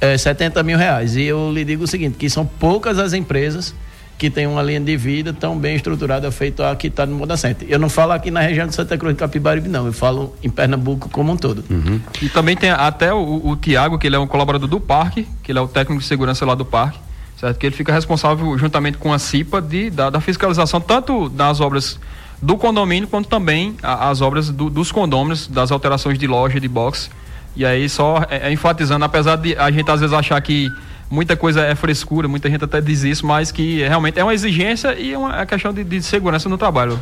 é, 0.00 0.16
70 0.16 0.62
mil 0.62 0.78
reais. 0.78 1.14
E 1.14 1.24
eu 1.24 1.52
lhe 1.52 1.62
digo 1.62 1.84
o 1.84 1.86
seguinte, 1.86 2.16
que 2.16 2.30
são 2.30 2.46
poucas 2.46 2.98
as 2.98 3.12
empresas 3.12 3.74
que 4.16 4.30
têm 4.30 4.46
uma 4.46 4.62
linha 4.62 4.80
de 4.80 4.96
vida 4.96 5.34
tão 5.34 5.58
bem 5.58 5.76
estruturada 5.76 6.30
feita 6.30 6.70
aqui 6.70 6.86
está 6.86 7.04
no 7.04 7.16
Moda 7.16 7.36
Center. 7.36 7.68
Eu 7.70 7.78
não 7.78 7.90
falo 7.90 8.12
aqui 8.12 8.30
na 8.30 8.40
região 8.40 8.66
de 8.66 8.74
Santa 8.74 8.96
Cruz 8.96 9.14
de 9.14 9.18
Capibaribe, 9.20 9.68
não. 9.68 9.84
Eu 9.84 9.92
falo 9.92 10.34
em 10.42 10.48
Pernambuco 10.48 11.10
como 11.10 11.30
um 11.30 11.36
todo. 11.36 11.62
Uhum. 11.68 12.00
E 12.22 12.30
também 12.30 12.56
tem 12.56 12.70
até 12.70 13.12
o, 13.12 13.46
o 13.46 13.56
Tiago, 13.56 13.98
que 13.98 14.06
ele 14.06 14.16
é 14.16 14.18
um 14.18 14.26
colaborador 14.26 14.66
do 14.66 14.80
parque, 14.80 15.28
que 15.42 15.52
ele 15.52 15.58
é 15.58 15.62
o 15.62 15.68
técnico 15.68 16.00
de 16.00 16.08
segurança 16.08 16.46
lá 16.46 16.54
do 16.54 16.64
parque, 16.64 16.98
certo? 17.38 17.58
Que 17.58 17.66
ele 17.66 17.76
fica 17.76 17.92
responsável 17.92 18.56
juntamente 18.56 18.96
com 18.96 19.12
a 19.12 19.18
CIPA 19.18 19.60
de, 19.60 19.90
da, 19.90 20.08
da 20.08 20.20
fiscalização 20.22 20.80
tanto 20.80 21.28
das 21.28 21.60
obras 21.60 22.00
do 22.40 22.56
condomínio 22.56 23.08
quanto 23.08 23.28
também 23.28 23.76
a, 23.82 24.08
as 24.08 24.20
obras 24.20 24.50
do, 24.50 24.68
dos 24.68 24.92
condôminos, 24.92 25.46
das 25.46 25.70
alterações 25.70 26.18
de 26.18 26.26
loja, 26.26 26.60
de 26.60 26.68
box 26.68 27.10
e 27.56 27.64
aí 27.64 27.88
só 27.88 28.24
é, 28.28 28.48
é, 28.48 28.52
enfatizando, 28.52 29.04
apesar 29.04 29.36
de 29.36 29.56
a 29.56 29.70
gente 29.70 29.90
às 29.90 30.00
vezes 30.00 30.12
achar 30.12 30.40
que 30.40 30.72
muita 31.08 31.36
coisa 31.36 31.62
é 31.62 31.74
frescura, 31.74 32.26
muita 32.26 32.50
gente 32.50 32.64
até 32.64 32.80
diz 32.80 33.04
isso, 33.04 33.26
mas 33.26 33.52
que 33.52 33.78
realmente 33.82 34.18
é 34.18 34.24
uma 34.24 34.34
exigência 34.34 34.94
e 34.98 35.12
é 35.12 35.18
uma 35.18 35.40
é 35.40 35.46
questão 35.46 35.72
de, 35.72 35.84
de 35.84 36.02
segurança 36.02 36.48
no 36.48 36.58
trabalho. 36.58 37.00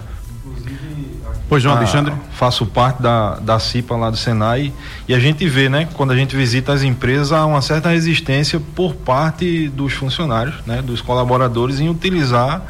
Pois 1.48 1.62
João 1.62 1.76
Alexandre. 1.76 2.14
faço 2.32 2.64
parte 2.64 3.02
da, 3.02 3.34
da 3.34 3.58
CIPA 3.58 3.94
lá 3.94 4.10
do 4.10 4.16
Senai 4.16 4.72
e 5.06 5.14
a 5.14 5.18
gente 5.18 5.46
vê, 5.46 5.68
né, 5.68 5.86
quando 5.92 6.10
a 6.10 6.16
gente 6.16 6.34
visita 6.34 6.72
as 6.72 6.82
empresas, 6.82 7.30
há 7.30 7.44
uma 7.44 7.60
certa 7.60 7.90
resistência 7.90 8.58
por 8.74 8.94
parte 8.94 9.68
dos 9.68 9.92
funcionários, 9.92 10.54
né, 10.66 10.80
dos 10.80 11.02
colaboradores 11.02 11.78
em 11.78 11.90
utilizar 11.90 12.62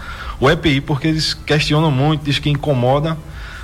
o 0.43 0.51
EPI, 0.51 0.81
porque 0.81 1.07
eles 1.07 1.35
questionam 1.35 1.89
muito, 1.89 2.25
diz 2.25 2.41
que 2.41 2.51
incomoda, 2.51 3.17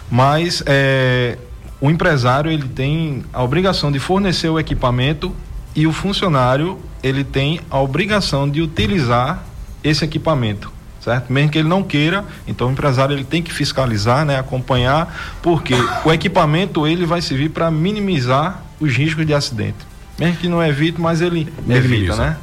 mas 0.09 0.63
é, 0.65 1.37
o 1.81 1.91
empresário 1.91 2.53
ele 2.53 2.69
tem 2.69 3.25
a 3.33 3.43
obrigação 3.43 3.91
de 3.91 3.99
fornecer 3.99 4.49
o 4.49 4.61
equipamento 4.61 5.35
e 5.75 5.89
o 5.89 5.93
funcionário 5.93 6.79
ele 7.03 7.25
tem 7.25 7.61
a 7.69 7.81
obrigação 7.81 8.49
de 8.49 8.63
utilizar 8.63 9.43
esse 9.83 10.05
equipamento 10.05 10.71
certo? 11.01 11.33
Mesmo 11.33 11.51
que 11.51 11.59
ele 11.59 11.69
não 11.69 11.83
queira 11.83 12.25
então 12.47 12.69
o 12.69 12.71
empresário 12.71 13.15
ele 13.15 13.25
tem 13.25 13.43
que 13.43 13.53
fiscalizar 13.53 14.25
né 14.25 14.39
acompanhar 14.39 15.37
porque 15.43 15.75
o 16.05 16.13
equipamento 16.13 16.87
ele 16.87 17.05
vai 17.05 17.21
servir 17.21 17.49
para 17.49 17.73
minimizar 17.73 18.63
os 18.79 18.95
riscos 18.95 19.27
de 19.27 19.35
acidente. 19.35 19.79
Mesmo 20.17 20.37
que 20.37 20.49
não 20.49 20.65
evite 20.65 21.01
mas 21.01 21.21
ele 21.21 21.53
evita 21.69 22.15
né 22.15 22.37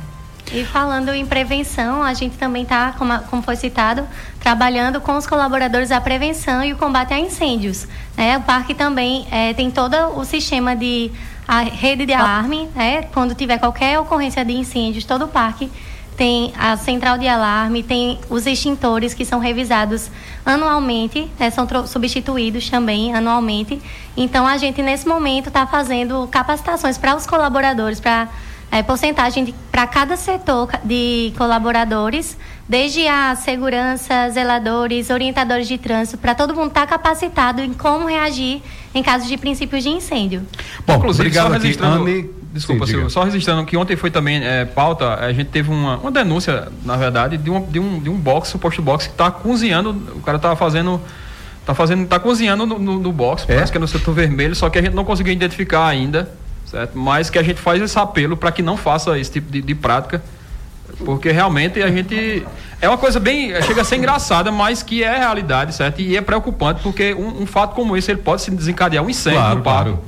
e 0.51 0.63
falando 0.63 1.09
em 1.09 1.25
prevenção, 1.25 2.03
a 2.03 2.13
gente 2.13 2.37
também 2.37 2.63
está, 2.63 2.93
como, 2.97 3.17
como, 3.23 3.41
foi 3.41 3.55
citado, 3.55 4.07
trabalhando 4.39 5.01
com 5.01 5.17
os 5.17 5.25
colaboradores 5.25 5.91
a 5.91 5.99
prevenção 5.99 6.63
e 6.63 6.71
o 6.71 6.77
combate 6.77 7.13
a 7.13 7.19
incêndios. 7.19 7.87
Né? 8.15 8.37
O 8.37 8.41
parque 8.41 8.73
também 8.73 9.27
é, 9.31 9.53
tem 9.53 9.71
todo 9.71 9.95
o 10.17 10.23
sistema 10.23 10.75
de 10.75 11.11
a 11.47 11.61
rede 11.61 12.05
de 12.05 12.13
alarme, 12.13 12.67
né? 12.75 13.03
quando 13.13 13.35
tiver 13.35 13.59
qualquer 13.59 13.99
ocorrência 13.99 14.43
de 14.43 14.53
incêndios, 14.53 15.05
todo 15.05 15.25
o 15.25 15.27
parque 15.27 15.69
tem 16.17 16.53
a 16.57 16.77
central 16.77 17.17
de 17.17 17.27
alarme, 17.27 17.83
tem 17.83 18.19
os 18.29 18.47
extintores 18.47 19.13
que 19.13 19.25
são 19.25 19.37
revisados 19.39 20.09
anualmente, 20.45 21.29
né? 21.37 21.49
são 21.49 21.67
substituídos 21.85 22.69
também 22.69 23.13
anualmente. 23.13 23.81
Então 24.15 24.47
a 24.47 24.57
gente 24.57 24.81
nesse 24.81 25.07
momento 25.07 25.47
está 25.49 25.67
fazendo 25.67 26.27
capacitações 26.31 26.97
para 26.97 27.15
os 27.15 27.27
colaboradores, 27.27 27.99
para 27.99 28.29
é, 28.75 28.83
porcentagem 28.83 29.55
para 29.71 29.87
cada 29.87 30.17
setor 30.17 30.69
de 30.83 31.31
colaboradores, 31.37 32.37
desde 32.67 33.07
a 33.07 33.33
segurança, 33.33 34.29
zeladores, 34.31 35.09
orientadores 35.09 35.65
de 35.65 35.77
trânsito, 35.77 36.17
para 36.17 36.35
todo 36.35 36.53
mundo 36.53 36.67
estar 36.67 36.81
tá 36.81 36.87
capacitado 36.87 37.61
em 37.61 37.71
como 37.71 38.05
reagir 38.05 38.61
em 38.93 39.01
caso 39.01 39.29
de 39.29 39.37
princípios 39.37 39.81
de 39.81 39.89
incêndio. 39.89 40.41
Bom, 40.85 40.95
Inclusive, 40.95 41.21
obrigado 41.21 41.47
só 41.47 41.53
registrando, 41.53 42.03
aqui, 42.03 42.29
Desculpa, 42.51 42.85
Sim, 42.85 42.91
Silvio, 42.91 43.09
só 43.09 43.23
registrando 43.23 43.65
que 43.65 43.77
ontem 43.77 43.95
foi 43.95 44.11
também 44.11 44.43
é, 44.43 44.65
pauta, 44.65 45.13
a 45.15 45.31
gente 45.31 45.47
teve 45.47 45.71
uma, 45.71 45.95
uma 45.97 46.11
denúncia, 46.11 46.67
na 46.83 46.97
verdade, 46.97 47.37
de 47.37 47.49
um, 47.49 47.65
de 47.65 47.79
um, 47.79 47.99
de 48.01 48.09
um 48.09 48.17
box, 48.17 48.49
suposto 48.49 48.81
box, 48.81 49.07
que 49.07 49.13
está 49.13 49.31
cozinhando, 49.31 49.91
o 50.15 50.21
cara 50.21 50.35
estava 50.35 50.55
fazendo 50.57 50.99
tá 51.65 51.73
fazendo, 51.73 52.05
tá 52.07 52.19
cozinhando 52.19 52.65
no, 52.65 52.77
no, 52.77 52.99
no 52.99 53.11
box, 53.13 53.43
é? 53.43 53.55
parece 53.55 53.71
que 53.71 53.77
é 53.77 53.81
no 53.81 53.87
setor 53.87 54.13
vermelho, 54.13 54.53
só 54.53 54.69
que 54.69 54.77
a 54.77 54.81
gente 54.81 54.93
não 54.93 55.05
conseguiu 55.05 55.31
identificar 55.31 55.87
ainda 55.87 56.29
certo? 56.75 56.97
Mas 56.97 57.29
que 57.29 57.39
a 57.39 57.43
gente 57.43 57.59
faz 57.61 57.81
esse 57.81 57.97
apelo 57.97 58.35
para 58.35 58.51
que 58.51 58.61
não 58.61 58.75
faça 58.75 59.17
esse 59.17 59.31
tipo 59.31 59.49
de, 59.49 59.61
de, 59.61 59.73
prática, 59.73 60.21
porque 61.05 61.31
realmente 61.31 61.81
a 61.81 61.89
gente 61.89 62.45
é 62.81 62.89
uma 62.89 62.97
coisa 62.97 63.17
bem 63.17 63.49
chega 63.61 63.81
a 63.81 63.85
ser 63.85 63.95
engraçada, 63.95 64.51
mas 64.51 64.83
que 64.83 65.01
é 65.01 65.17
realidade, 65.17 65.73
certo? 65.73 66.01
E 66.01 66.17
é 66.17 66.21
preocupante 66.21 66.81
porque 66.83 67.13
um, 67.13 67.43
um 67.43 67.45
fato 67.45 67.73
como 67.73 67.95
esse 67.95 68.11
ele 68.11 68.19
pode 68.19 68.41
se 68.41 68.51
desencadear 68.51 69.01
um 69.01 69.09
incêndio 69.09 69.39
claro, 69.39 69.55
no 69.55 69.63
parque. 69.63 69.91
Claro. 69.91 70.03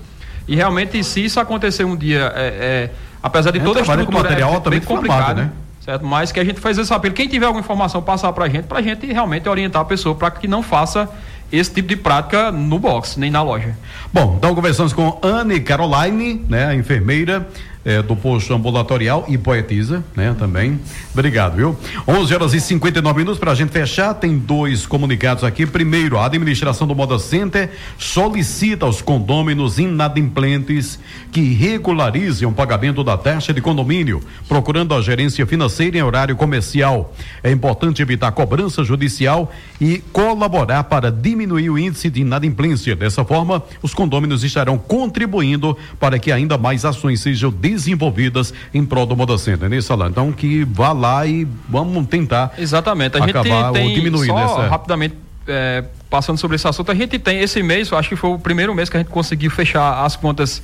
E 0.45 0.55
realmente 0.55 1.01
se 1.05 1.23
isso 1.23 1.39
acontecer 1.39 1.85
um 1.85 1.95
dia, 1.95 2.33
é, 2.35 2.47
é 2.47 2.89
apesar 3.23 3.51
de 3.51 3.61
toda 3.61 3.79
a 3.79 3.81
estrutura 3.81 4.05
com 4.05 4.11
material 4.11 4.61
é 4.65 4.69
bem 4.69 4.81
complicado, 4.81 5.37
né? 5.37 5.51
certo? 5.79 6.05
Mas 6.05 6.33
que 6.33 6.39
a 6.39 6.43
gente 6.43 6.59
faz 6.59 6.77
esse 6.77 6.93
apelo. 6.93 7.13
Quem 7.13 7.29
tiver 7.29 7.45
alguma 7.45 7.61
informação 7.61 8.01
passar 8.01 8.33
para 8.33 8.43
a 8.43 8.49
gente, 8.49 8.65
para 8.65 8.79
a 8.79 8.81
gente 8.81 9.07
realmente 9.07 9.47
orientar 9.47 9.81
a 9.81 9.85
pessoa 9.85 10.15
para 10.15 10.31
que 10.31 10.47
não 10.47 10.61
faça 10.61 11.09
esse 11.51 11.71
tipo 11.71 11.87
de 11.87 11.95
prática 11.95 12.51
no 12.51 12.77
box, 12.77 13.17
nem 13.17 13.31
na 13.31 13.41
loja. 13.41 13.75
Bom, 14.11 14.35
então 14.37 14.53
conversamos 14.53 14.93
com 14.93 15.19
Anne 15.21 15.59
Caroline, 15.59 16.45
né, 16.49 16.67
a 16.67 16.75
enfermeira 16.75 17.47
é, 17.87 18.01
do 18.01 18.17
posto 18.17 18.53
ambulatorial 18.53 19.23
e 19.29 19.37
poetisa, 19.37 20.03
né, 20.13 20.35
também. 20.37 20.77
Obrigado, 21.13 21.55
viu? 21.55 21.77
11 22.05 22.33
horas 22.35 22.53
e 22.53 22.59
59 22.59 23.17
minutos 23.17 23.39
para 23.39 23.53
a 23.53 23.55
gente 23.55 23.69
fechar. 23.69 24.13
Tem 24.13 24.37
dois 24.37 24.85
comunicados 24.85 25.45
aqui. 25.45 25.65
Primeiro, 25.65 26.17
a 26.17 26.25
administração 26.25 26.85
do 26.85 26.93
Moda 26.93 27.17
Center 27.17 27.71
solicita 27.97 28.85
aos 28.85 29.01
condôminos 29.01 29.79
inadimplentes 29.79 30.99
que 31.31 31.53
regularizem 31.53 32.45
o 32.45 32.51
pagamento 32.51 33.05
da 33.05 33.17
taxa 33.17 33.53
de 33.53 33.61
condomínio, 33.61 34.21
procurando 34.49 34.93
a 34.93 35.01
gerência 35.01 35.45
financeira 35.47 35.97
em 35.97 36.01
horário 36.01 36.35
comercial. 36.35 37.15
É 37.41 37.49
importante 37.51 38.01
evitar 38.01 38.33
cobrança 38.33 38.83
judicial 38.83 39.49
e 39.79 39.99
colaborar 40.11 40.83
para 40.83 41.09
diminuir 41.09 41.69
o 41.69 41.79
índice 41.79 42.09
de 42.09 42.19
inadimplência. 42.19 42.97
Dessa 42.97 43.23
forma, 43.23 43.63
os 43.81 43.93
condôminos 43.93 44.43
estarão 44.43 44.77
contribuindo 44.77 45.77
para 45.97 46.19
que 46.19 46.33
ainda 46.33 46.57
mais 46.57 46.83
ações 46.83 47.21
sejam 47.21 47.49
desenvolvidas 47.49 47.76
desenvolvidas 47.77 48.53
em 48.73 48.85
prol 48.85 49.05
do 49.05 49.15
Moda 49.15 49.37
Center, 49.37 49.69
né, 49.69 49.79
Salan? 49.81 50.09
Então 50.09 50.31
que 50.31 50.63
vá 50.65 50.91
lá 50.91 51.25
e 51.25 51.47
vamos 51.69 52.07
tentar 52.07 52.53
Exatamente. 52.57 53.17
A 53.17 53.23
acabar 53.23 53.43
gente 53.43 53.73
tem, 53.73 53.87
ou 53.87 53.95
diminuir 53.95 54.27
só 54.27 54.35
nessa... 54.35 54.67
rapidamente 54.67 55.15
é, 55.47 55.83
passando 56.09 56.37
sobre 56.37 56.55
esse 56.55 56.67
assunto, 56.67 56.91
a 56.91 56.95
gente 56.95 57.17
tem 57.17 57.39
esse 57.39 57.63
mês, 57.63 57.91
acho 57.93 58.09
que 58.09 58.15
foi 58.15 58.31
o 58.31 58.39
primeiro 58.39 58.75
mês 58.75 58.89
que 58.89 58.97
a 58.97 58.99
gente 58.99 59.09
conseguiu 59.09 59.49
fechar 59.49 60.03
as 60.03 60.15
contas 60.15 60.61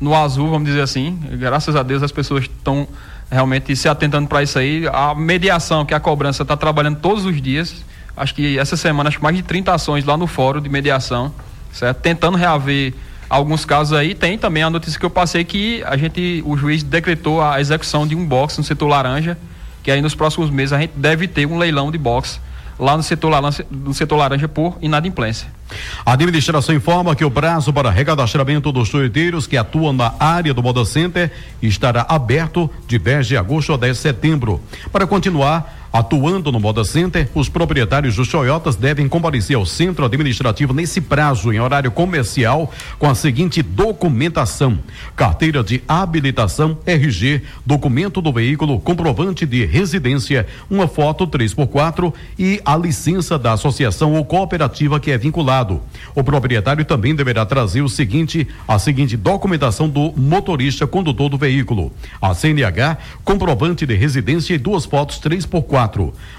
no 0.00 0.14
azul, 0.14 0.50
vamos 0.50 0.66
dizer 0.66 0.80
assim. 0.80 1.18
Graças 1.32 1.76
a 1.76 1.82
Deus 1.82 2.02
as 2.02 2.12
pessoas 2.12 2.44
estão 2.44 2.88
realmente 3.30 3.74
se 3.76 3.88
atentando 3.88 4.28
para 4.28 4.42
isso 4.42 4.58
aí. 4.58 4.86
A 4.92 5.14
mediação, 5.14 5.84
que 5.84 5.94
a 5.94 6.00
cobrança 6.00 6.42
está 6.42 6.56
trabalhando 6.56 6.98
todos 6.98 7.24
os 7.24 7.40
dias. 7.40 7.84
Acho 8.16 8.34
que 8.34 8.58
essa 8.58 8.76
semana, 8.76 9.08
acho 9.08 9.18
que 9.18 9.22
mais 9.22 9.36
de 9.36 9.42
30 9.42 9.74
ações 9.74 10.04
lá 10.04 10.16
no 10.16 10.26
fórum 10.26 10.60
de 10.60 10.68
mediação, 10.68 11.34
certo? 11.72 12.00
Tentando 12.00 12.36
reaver 12.36 12.94
alguns 13.34 13.64
casos 13.64 13.96
aí 13.96 14.14
tem 14.14 14.38
também 14.38 14.62
a 14.62 14.70
notícia 14.70 14.98
que 14.98 15.04
eu 15.04 15.10
passei 15.10 15.44
que 15.44 15.82
a 15.84 15.96
gente, 15.96 16.42
o 16.46 16.56
juiz 16.56 16.82
decretou 16.82 17.42
a 17.42 17.60
execução 17.60 18.06
de 18.06 18.14
um 18.14 18.24
box 18.24 18.56
no 18.58 18.64
setor 18.64 18.86
laranja, 18.86 19.36
que 19.82 19.90
aí 19.90 20.00
nos 20.00 20.14
próximos 20.14 20.50
meses 20.50 20.72
a 20.72 20.80
gente 20.80 20.92
deve 20.96 21.26
ter 21.26 21.44
um 21.46 21.58
leilão 21.58 21.90
de 21.90 21.98
box 21.98 22.40
lá 22.78 22.96
no 22.96 23.02
setor 23.02 23.30
laranja, 23.30 23.66
no 23.70 23.92
setor 23.92 24.16
laranja 24.16 24.48
por 24.48 24.78
inadimplência. 24.80 25.48
A 26.06 26.12
administração 26.12 26.74
informa 26.74 27.16
que 27.16 27.24
o 27.24 27.30
prazo 27.30 27.72
para 27.72 27.90
recadastramento 27.90 28.70
dos 28.70 28.88
toiteiros 28.88 29.46
que 29.46 29.56
atuam 29.56 29.92
na 29.92 30.14
área 30.18 30.54
do 30.54 30.62
Moda 30.62 30.84
Center 30.84 31.32
estará 31.60 32.06
aberto 32.08 32.70
de 32.86 32.98
10 32.98 33.26
de 33.26 33.36
agosto 33.36 33.72
a 33.72 33.76
10 33.76 33.96
de 33.96 34.02
setembro. 34.02 34.60
Para 34.92 35.06
continuar, 35.06 35.83
Atuando 35.94 36.50
no 36.50 36.58
Moda 36.58 36.82
Center, 36.82 37.28
os 37.36 37.48
proprietários 37.48 38.16
dos 38.16 38.26
Toyotas 38.26 38.74
devem 38.74 39.08
comparecer 39.08 39.54
ao 39.54 39.64
centro 39.64 40.04
administrativo 40.04 40.74
nesse 40.74 41.00
prazo, 41.00 41.52
em 41.52 41.60
horário 41.60 41.88
comercial, 41.92 42.72
com 42.98 43.08
a 43.08 43.14
seguinte 43.14 43.62
documentação: 43.62 44.76
carteira 45.14 45.62
de 45.62 45.84
habilitação, 45.86 46.76
RG, 46.84 47.42
documento 47.64 48.20
do 48.20 48.32
veículo, 48.32 48.80
comprovante 48.80 49.46
de 49.46 49.64
residência, 49.66 50.48
uma 50.68 50.88
foto 50.88 51.28
3x4 51.28 52.12
e 52.36 52.60
a 52.64 52.76
licença 52.76 53.38
da 53.38 53.52
associação 53.52 54.14
ou 54.14 54.24
cooperativa 54.24 54.98
que 54.98 55.12
é 55.12 55.16
vinculado. 55.16 55.80
O 56.12 56.24
proprietário 56.24 56.84
também 56.84 57.14
deverá 57.14 57.46
trazer 57.46 57.82
o 57.82 57.88
seguinte, 57.88 58.48
a 58.66 58.80
seguinte 58.80 59.16
documentação 59.16 59.88
do 59.88 60.12
motorista 60.16 60.88
condutor 60.88 61.28
do 61.28 61.38
veículo: 61.38 61.92
a 62.20 62.34
CNH, 62.34 62.98
comprovante 63.22 63.86
de 63.86 63.94
residência 63.94 64.54
e 64.54 64.58
duas 64.58 64.84
fotos 64.84 65.20
3x4. 65.20 65.83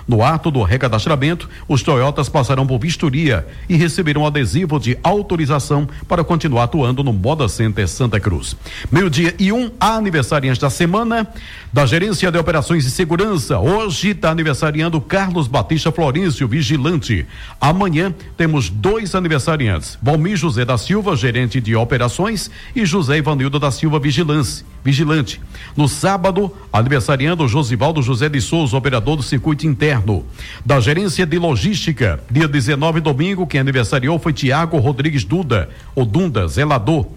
No 0.08 0.24
ato 0.24 0.52
do 0.52 0.62
recadastramento, 0.64 1.50
os 1.68 1.82
Toyotas 1.82 2.30
passarão 2.30 2.66
por 2.66 2.80
vistoria 2.80 3.46
e 3.68 3.76
receberão 3.76 4.26
adesivo 4.26 4.80
de 4.80 4.98
autorização 5.04 5.88
para 6.08 6.24
continuar 6.24 6.64
atuando 6.64 7.04
no 7.04 7.12
Moda 7.12 7.48
Center 7.48 7.88
Santa 7.88 8.20
Cruz. 8.20 8.56
Meio-dia 8.92 9.34
e 9.40 9.52
um, 9.52 9.72
aniversariante 9.80 10.60
da 10.60 10.70
semana 10.70 11.28
da 11.72 11.86
Gerência 11.86 12.32
de 12.32 12.38
Operações 12.38 12.86
e 12.86 12.92
Segurança. 12.92 13.60
Hoje 13.60 14.10
está 14.10 14.30
aniversariando 14.30 15.02
Carlos 15.02 15.48
Batista 15.48 15.92
Florencio, 15.92 16.48
vigilante. 16.48 17.26
Amanhã 17.60 18.14
temos 18.38 18.70
dois 18.70 19.16
aniversariantes: 19.16 19.98
Valmir 20.02 20.38
José 20.38 20.66
da 20.66 20.78
Silva, 20.78 21.16
gerente 21.16 21.60
de 21.60 21.76
operações, 21.76 22.52
e 22.76 22.86
José 22.86 23.18
Ivanildo 23.18 23.60
da 23.60 23.72
Silva, 23.72 24.00
vigilante. 24.00 24.64
Vigilante. 24.86 25.42
No 25.76 25.90
sábado, 25.90 26.52
aniversariando 26.72 27.48
Josivaldo 27.48 28.04
José 28.04 28.30
de 28.30 28.40
Souza, 28.40 28.78
operador 28.78 29.16
do 29.16 29.24
circuito 29.24 29.66
interno. 29.66 30.24
Da 30.64 30.80
Gerência 30.80 31.26
de 31.26 31.40
Logística, 31.40 32.20
dia 32.30 32.48
19, 32.48 33.02
domingo, 33.02 33.48
quem 33.48 33.60
aniversariou 33.60 34.20
foi 34.20 34.32
Tiago 34.32 34.78
Rodrigues 34.78 35.24
Duda, 35.24 35.70
ou 35.96 36.06
Dunda, 36.06 36.48
zelador. 36.48 37.08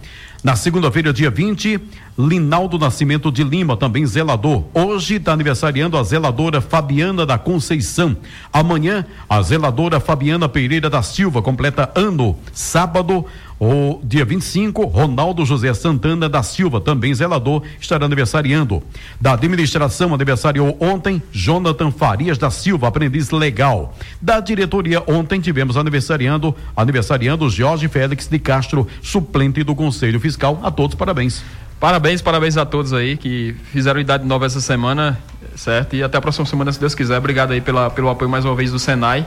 Na 0.42 0.54
segunda-feira, 0.54 1.12
dia 1.12 1.30
20, 1.30 1.80
Linaldo 2.16 2.78
Nascimento 2.78 3.30
de 3.30 3.42
Lima, 3.42 3.76
também 3.76 4.06
zelador. 4.06 4.64
Hoje 4.72 5.16
está 5.16 5.32
aniversariando 5.32 5.98
a 5.98 6.02
zeladora 6.04 6.60
Fabiana 6.60 7.26
da 7.26 7.36
Conceição. 7.36 8.16
Amanhã, 8.52 9.04
a 9.28 9.42
zeladora 9.42 9.98
Fabiana 9.98 10.48
Pereira 10.48 10.88
da 10.88 11.02
Silva 11.02 11.42
completa 11.42 11.90
ano. 11.94 12.36
Sábado, 12.52 13.26
o 13.60 14.00
dia 14.04 14.24
25, 14.24 14.84
Ronaldo 14.84 15.44
José 15.44 15.74
Santana 15.74 16.28
da 16.28 16.42
Silva, 16.42 16.80
também 16.80 17.12
zelador, 17.14 17.62
estará 17.80 18.06
aniversariando. 18.06 18.82
Da 19.20 19.32
administração, 19.32 20.14
aniversariou 20.14 20.76
ontem, 20.80 21.20
Jonathan 21.32 21.90
Farias 21.90 22.38
da 22.38 22.50
Silva, 22.50 22.88
aprendiz 22.88 23.30
legal. 23.30 23.96
Da 24.22 24.38
diretoria, 24.38 25.02
ontem 25.06 25.40
tivemos 25.40 25.76
aniversariando, 25.76 26.54
aniversariando 26.76 27.50
Jorge 27.50 27.88
Félix 27.88 28.28
de 28.28 28.38
Castro, 28.38 28.86
suplente 29.02 29.64
do 29.64 29.74
Conselho 29.74 30.20
Fiscal. 30.20 30.60
A 30.62 30.70
todos, 30.70 30.94
parabéns. 30.94 31.42
Parabéns, 31.80 32.20
parabéns 32.20 32.56
a 32.56 32.66
todos 32.66 32.92
aí 32.92 33.16
que 33.16 33.54
fizeram 33.72 34.00
idade 34.00 34.24
nova 34.24 34.46
essa 34.46 34.60
semana, 34.60 35.16
certo? 35.54 35.94
E 35.94 36.02
até 36.02 36.18
a 36.18 36.20
próxima 36.20 36.44
semana, 36.44 36.72
se 36.72 36.80
Deus 36.80 36.92
quiser. 36.92 37.16
Obrigado 37.18 37.52
aí 37.52 37.60
pela, 37.60 37.88
pelo 37.88 38.08
apoio 38.08 38.28
mais 38.28 38.44
uma 38.44 38.54
vez 38.54 38.72
do 38.72 38.80
Senai. 38.80 39.24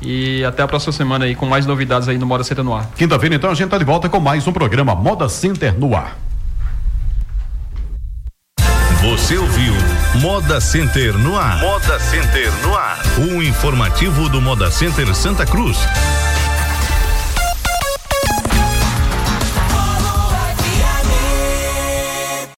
E 0.00 0.44
até 0.44 0.62
a 0.62 0.68
próxima 0.68 0.92
semana 0.92 1.24
aí 1.24 1.34
com 1.34 1.46
mais 1.46 1.66
novidades 1.66 2.08
aí 2.08 2.18
no 2.18 2.26
Moda 2.26 2.44
Center 2.44 2.64
no 2.64 2.74
ar. 2.74 2.90
Quinta-feira, 2.96 3.34
então, 3.34 3.50
a 3.50 3.54
gente 3.54 3.70
tá 3.70 3.78
de 3.78 3.84
volta 3.84 4.08
com 4.08 4.20
mais 4.20 4.46
um 4.46 4.52
programa 4.52 4.94
Moda 4.94 5.28
Center 5.28 5.78
no 5.78 5.96
ar. 5.96 6.16
Você 9.02 9.36
ouviu 9.36 9.72
Moda 10.20 10.60
Center 10.60 11.16
no 11.16 11.38
ar. 11.38 11.60
Moda 11.60 11.98
Center 12.00 12.50
no 12.62 12.74
ar. 12.74 12.98
O 13.18 13.42
informativo 13.42 14.28
do 14.28 14.40
Moda 14.40 14.70
Center 14.70 15.14
Santa 15.14 15.46
Cruz. 15.46 15.78